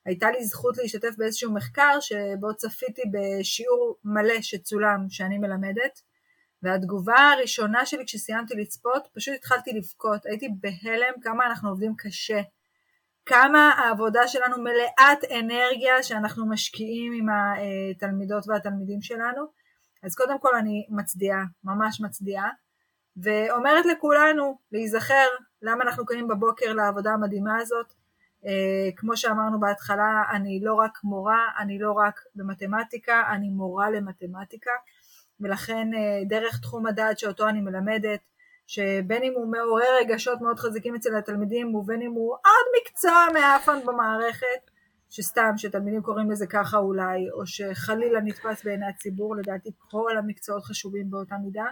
הייתה 0.06 0.30
לי 0.30 0.44
זכות 0.44 0.76
להשתתף 0.76 1.16
באיזשהו 1.18 1.52
מחקר 1.52 2.00
שבו 2.00 2.56
צפיתי 2.56 3.02
בשיעור 3.12 3.96
מלא 4.04 4.42
שצולם 4.42 5.06
שאני 5.08 5.38
מלמדת, 5.38 6.00
והתגובה 6.62 7.32
הראשונה 7.32 7.86
שלי 7.86 8.04
כשסיימתי 8.06 8.54
לצפות, 8.54 9.08
פשוט 9.14 9.34
התחלתי 9.34 9.72
לבכות, 9.72 10.26
הייתי 10.26 10.48
בהלם 10.60 11.20
כמה 11.22 11.46
אנחנו 11.46 11.68
עובדים 11.68 11.94
קשה, 11.98 12.40
כמה 13.26 13.70
העבודה 13.70 14.28
שלנו 14.28 14.56
מלאת 14.62 15.24
אנרגיה 15.38 16.02
שאנחנו 16.02 16.48
משקיעים 16.48 17.12
עם 17.12 17.26
התלמידות 17.30 18.48
והתלמידים 18.48 19.02
שלנו, 19.02 19.42
אז 20.02 20.14
קודם 20.14 20.38
כל 20.38 20.54
אני 20.54 20.86
מצדיעה, 20.90 21.44
ממש 21.64 22.00
מצדיעה, 22.00 22.50
ואומרת 23.16 23.86
לכולנו 23.86 24.58
להיזכר 24.72 25.26
למה 25.62 25.84
אנחנו 25.84 26.06
קמים 26.06 26.28
בבוקר 26.28 26.72
לעבודה 26.72 27.10
המדהימה 27.10 27.58
הזאת, 27.58 27.92
Uh, 28.42 28.48
כמו 28.96 29.16
שאמרנו 29.16 29.60
בהתחלה, 29.60 30.22
אני 30.32 30.60
לא 30.62 30.74
רק 30.74 30.98
מורה, 31.04 31.38
אני 31.58 31.78
לא 31.78 31.92
רק 31.92 32.20
במתמטיקה, 32.34 33.22
אני 33.32 33.48
מורה 33.48 33.90
למתמטיקה. 33.90 34.70
ולכן 35.40 35.94
אה, 35.94 36.24
דרך 36.28 36.60
תחום 36.60 36.86
הדעת 36.86 37.18
שאותו 37.18 37.48
אני 37.48 37.60
מלמדת, 37.60 38.20
שבין 38.66 39.22
אם 39.22 39.32
הוא 39.36 39.52
מעורר 39.52 39.96
רגשות 40.00 40.40
מאוד 40.40 40.58
חזקים 40.58 40.94
אצל 40.94 41.16
התלמידים 41.16 41.74
ובין 41.74 42.02
אם 42.02 42.10
הוא 42.10 42.30
עוד 42.32 42.66
מקצוע 42.80 43.26
מאפן 43.34 43.86
במערכת, 43.86 44.70
שסתם 45.10 45.52
שתלמידים 45.56 46.02
קוראים 46.02 46.30
לזה 46.30 46.46
ככה 46.46 46.78
אולי, 46.78 47.30
או 47.30 47.46
שחלילה 47.46 48.20
נתפס 48.20 48.64
בעיני 48.64 48.86
הציבור, 48.86 49.36
לדעתי 49.36 49.70
כל 49.78 50.18
המקצועות 50.18 50.64
חשובים 50.64 51.10
באותה 51.10 51.34
מידה. 51.44 51.66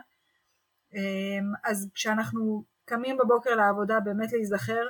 אמ, 0.95 1.53
אז 1.65 1.91
כשאנחנו 1.95 2.63
קמים 2.87 3.17
בבוקר 3.17 3.55
לעבודה 3.55 4.01
באמת 4.01 4.33
להיזכר 4.33 4.87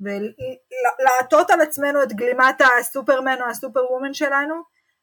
ולעטות 0.00 1.50
על 1.50 1.60
עצמנו 1.60 2.02
את 2.02 2.12
גלימת 2.12 2.60
הסופרמן 2.78 3.36
או 3.40 3.46
הסופר 3.46 3.92
וומן 3.92 4.14
שלנו, 4.14 4.54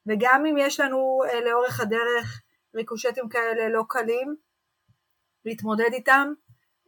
וגם 0.07 0.45
אם 0.45 0.57
יש 0.57 0.79
לנו 0.79 1.21
אה, 1.29 1.41
לאורך 1.41 1.79
הדרך 1.79 2.41
ריקושטים 2.75 3.29
כאלה 3.29 3.69
לא 3.69 3.83
קלים, 3.89 4.35
להתמודד 5.45 5.93
איתם, 5.93 6.33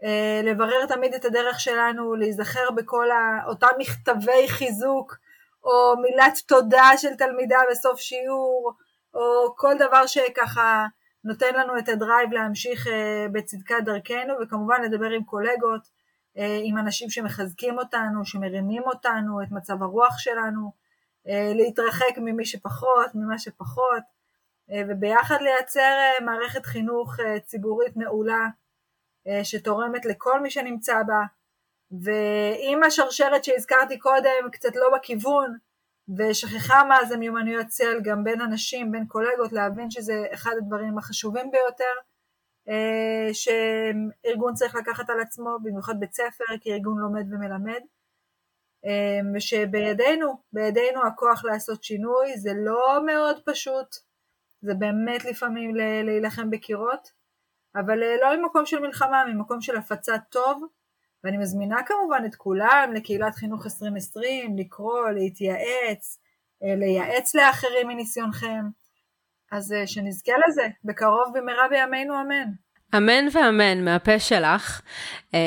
אה, 0.03 0.41
לברר 0.43 0.85
תמיד 0.85 1.13
את 1.13 1.25
הדרך 1.25 1.59
שלנו, 1.59 2.15
להיזכר 2.15 2.71
בכל 2.75 3.07
אותם 3.47 3.67
מכתבי 3.77 4.47
חיזוק, 4.47 5.15
או 5.63 6.01
מילת 6.01 6.37
תודה 6.47 6.89
של 6.97 7.15
תלמידה 7.15 7.59
בסוף 7.71 7.99
שיעור, 7.99 8.73
או 9.13 9.55
כל 9.55 9.73
דבר 9.79 10.07
שככה 10.07 10.85
נותן 11.23 11.55
לנו 11.55 11.77
את 11.79 11.89
הדרייב 11.89 12.31
להמשיך 12.31 12.88
אה, 12.88 13.25
בצדקת 13.31 13.75
דרכנו, 13.86 14.34
וכמובן 14.41 14.81
לדבר 14.81 15.10
עם 15.10 15.23
קולגות, 15.23 15.89
אה, 16.38 16.60
עם 16.63 16.77
אנשים 16.77 17.10
שמחזקים 17.10 17.77
אותנו, 17.77 18.25
שמרימים 18.25 18.84
אותנו, 18.84 19.43
את 19.43 19.51
מצב 19.51 19.84
הרוח 19.84 20.17
שלנו, 20.17 20.81
להתרחק 21.25 22.17
ממי 22.17 22.45
שפחות, 22.45 23.15
ממה 23.15 23.39
שפחות. 23.39 24.03
אה, 24.71 24.81
וביחד 24.89 25.41
לייצר 25.41 25.79
אה, 25.81 26.25
מערכת 26.25 26.65
חינוך 26.65 27.19
אה, 27.19 27.39
ציבורית 27.39 27.97
נעולה 27.97 28.47
שתורמת 29.43 30.05
לכל 30.05 30.41
מי 30.41 30.49
שנמצא 30.49 31.03
בה 31.07 31.23
ואם 31.91 32.84
השרשרת 32.84 33.43
שהזכרתי 33.43 33.99
קודם 33.99 34.49
קצת 34.51 34.75
לא 34.75 34.97
בכיוון 34.97 35.57
ושכחה 36.17 36.84
מה 36.84 37.06
זה 37.06 37.17
מיומנויות 37.17 37.67
צל 37.67 38.00
גם 38.04 38.24
בין 38.24 38.41
אנשים, 38.41 38.91
בין 38.91 39.06
קולגות, 39.08 39.52
להבין 39.52 39.91
שזה 39.91 40.26
אחד 40.34 40.52
הדברים 40.58 40.97
החשובים 40.97 41.52
ביותר 41.52 41.93
שארגון 43.34 44.54
צריך 44.54 44.76
לקחת 44.76 45.10
על 45.10 45.19
עצמו, 45.19 45.58
במיוחד 45.63 46.00
בית 46.00 46.13
ספר, 46.13 46.43
כי 46.62 46.74
ארגון 46.74 46.97
לומד 46.97 47.26
ומלמד, 47.34 47.82
ושבידינו, 49.36 50.34
בידינו 50.54 51.08
הכוח 51.08 51.45
לעשות 51.45 51.84
שינוי, 51.84 52.38
זה 52.38 52.52
לא 52.56 53.00
מאוד 53.06 53.38
פשוט, 53.45 53.95
זה 54.62 54.74
באמת 54.74 55.26
לפעמים 55.26 55.76
להילחם 55.76 56.50
בקירות, 56.50 57.12
אבל 57.76 58.04
אה, 58.04 58.17
לא 58.21 58.38
ממקום 58.38 58.65
של 58.65 58.80
מלחמה, 58.80 59.24
ממקום 59.28 59.62
של 59.62 59.78
הפצת 59.78 60.19
טוב, 60.30 60.63
ואני 61.23 61.38
מזמינה 61.38 61.77
כמובן 61.86 62.23
את 62.25 62.36
כולם 62.36 62.91
לקהילת 62.95 63.36
חינוך 63.36 63.65
2020, 63.65 64.57
לקרוא, 64.57 65.10
להתייעץ, 65.10 66.19
אה, 66.63 66.75
לייעץ 66.75 67.36
לאחרים 67.36 67.88
מניסיונכם, 67.88 68.63
אז 69.51 69.73
אה, 69.73 69.88
שנזכה 69.88 70.31
לזה, 70.47 70.67
בקרוב 70.84 71.34
במהרה 71.34 71.67
בימינו 71.69 72.13
אמן. 72.21 72.51
אמן 72.97 73.25
ואמן 73.34 73.86
מהפה 73.86 74.19
שלך, 74.19 74.81
אמ, 75.34 75.39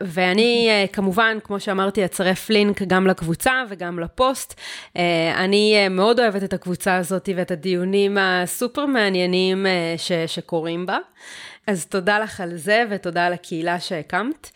ואני 0.00 0.68
אה, 0.70 0.84
כמובן, 0.92 1.38
כמו 1.44 1.60
שאמרתי, 1.60 2.04
אצרף 2.04 2.50
לינק 2.50 2.82
גם 2.82 3.06
לקבוצה 3.06 3.52
וגם 3.68 3.98
לפוסט. 3.98 4.60
אני 5.36 5.88
מאוד 5.90 6.20
אוהבת 6.20 6.44
את 6.44 6.52
הקבוצה 6.52 6.96
הזאת 6.96 7.28
ואת 7.36 7.50
הדיונים 7.50 8.18
הסופר 8.20 8.86
מעניינים 8.86 9.66
ש- 9.96 10.12
שקורים 10.26 10.86
בה. 10.86 10.98
אז 11.66 11.86
תודה 11.86 12.18
לך 12.18 12.40
על 12.40 12.56
זה 12.56 12.84
ותודה 12.90 13.26
על 13.26 13.32
הקהילה 13.32 13.80
שהקמת. 13.80 14.50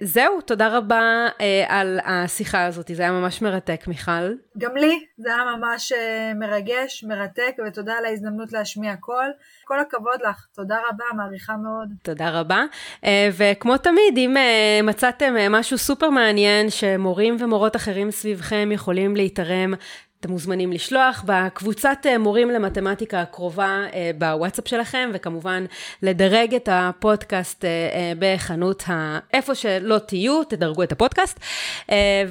זהו, 0.00 0.40
תודה 0.40 0.76
רבה 0.76 1.26
אה, 1.40 1.64
על 1.68 2.00
השיחה 2.04 2.64
הזאת, 2.66 2.90
זה 2.94 3.02
היה 3.02 3.12
ממש 3.12 3.42
מרתק, 3.42 3.84
מיכל. 3.86 4.32
גם 4.58 4.76
לי, 4.76 5.04
זה 5.18 5.34
היה 5.34 5.44
ממש 5.56 5.92
אה, 5.92 6.32
מרגש, 6.34 7.04
מרתק, 7.04 7.56
ותודה 7.66 7.94
על 7.94 8.04
ההזדמנות 8.04 8.52
להשמיע 8.52 8.96
קול. 8.96 9.32
כל 9.64 9.80
הכבוד 9.80 10.20
לך, 10.28 10.46
תודה 10.54 10.76
רבה, 10.88 11.04
מעריכה 11.16 11.56
מאוד. 11.56 11.88
תודה 12.02 12.40
רבה, 12.40 12.64
אה, 13.04 13.28
וכמו 13.36 13.78
תמיד, 13.78 14.16
אם 14.16 14.36
אה, 14.36 14.80
מצאתם 14.82 15.36
אה, 15.36 15.48
משהו 15.48 15.78
סופר 15.78 16.10
מעניין 16.10 16.70
שמורים 16.70 17.36
ומורות 17.40 17.76
אחרים 17.76 18.10
סביבכם 18.10 18.68
יכולים 18.72 19.16
להתערם, 19.16 19.74
אתם 20.20 20.30
מוזמנים 20.30 20.72
לשלוח 20.72 21.24
בקבוצת 21.26 21.98
אה, 22.06 22.18
מורים 22.18 22.50
למתמטיקה 22.50 23.20
הקרובה 23.20 23.82
אה, 23.94 24.10
בוואטסאפ 24.18 24.68
שלכם, 24.68 25.10
וכמובן 25.14 25.64
לדרג 26.02 26.54
את 26.54 26.68
הפודקאסט 26.72 27.64
אה, 27.64 28.12
בחנות 28.18 28.82
ה... 28.88 29.18
איפה 29.32 29.54
שלא 29.54 29.98
תהיו, 29.98 30.44
תדרגו 30.44 30.82
את 30.82 30.92
הפודקאסט. 30.92 31.40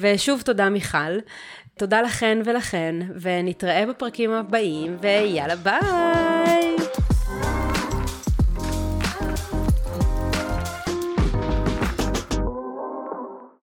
ושוב 0.00 0.42
תודה 0.42 0.68
מיכל. 0.68 1.18
תודה 1.78 2.02
לכן 2.02 2.38
ולכן, 2.44 2.96
ונתראה 3.20 3.86
בפרקים 3.86 4.32
הבאים, 4.32 4.96
ויאללה 5.00 5.56
ביי! 5.56 6.67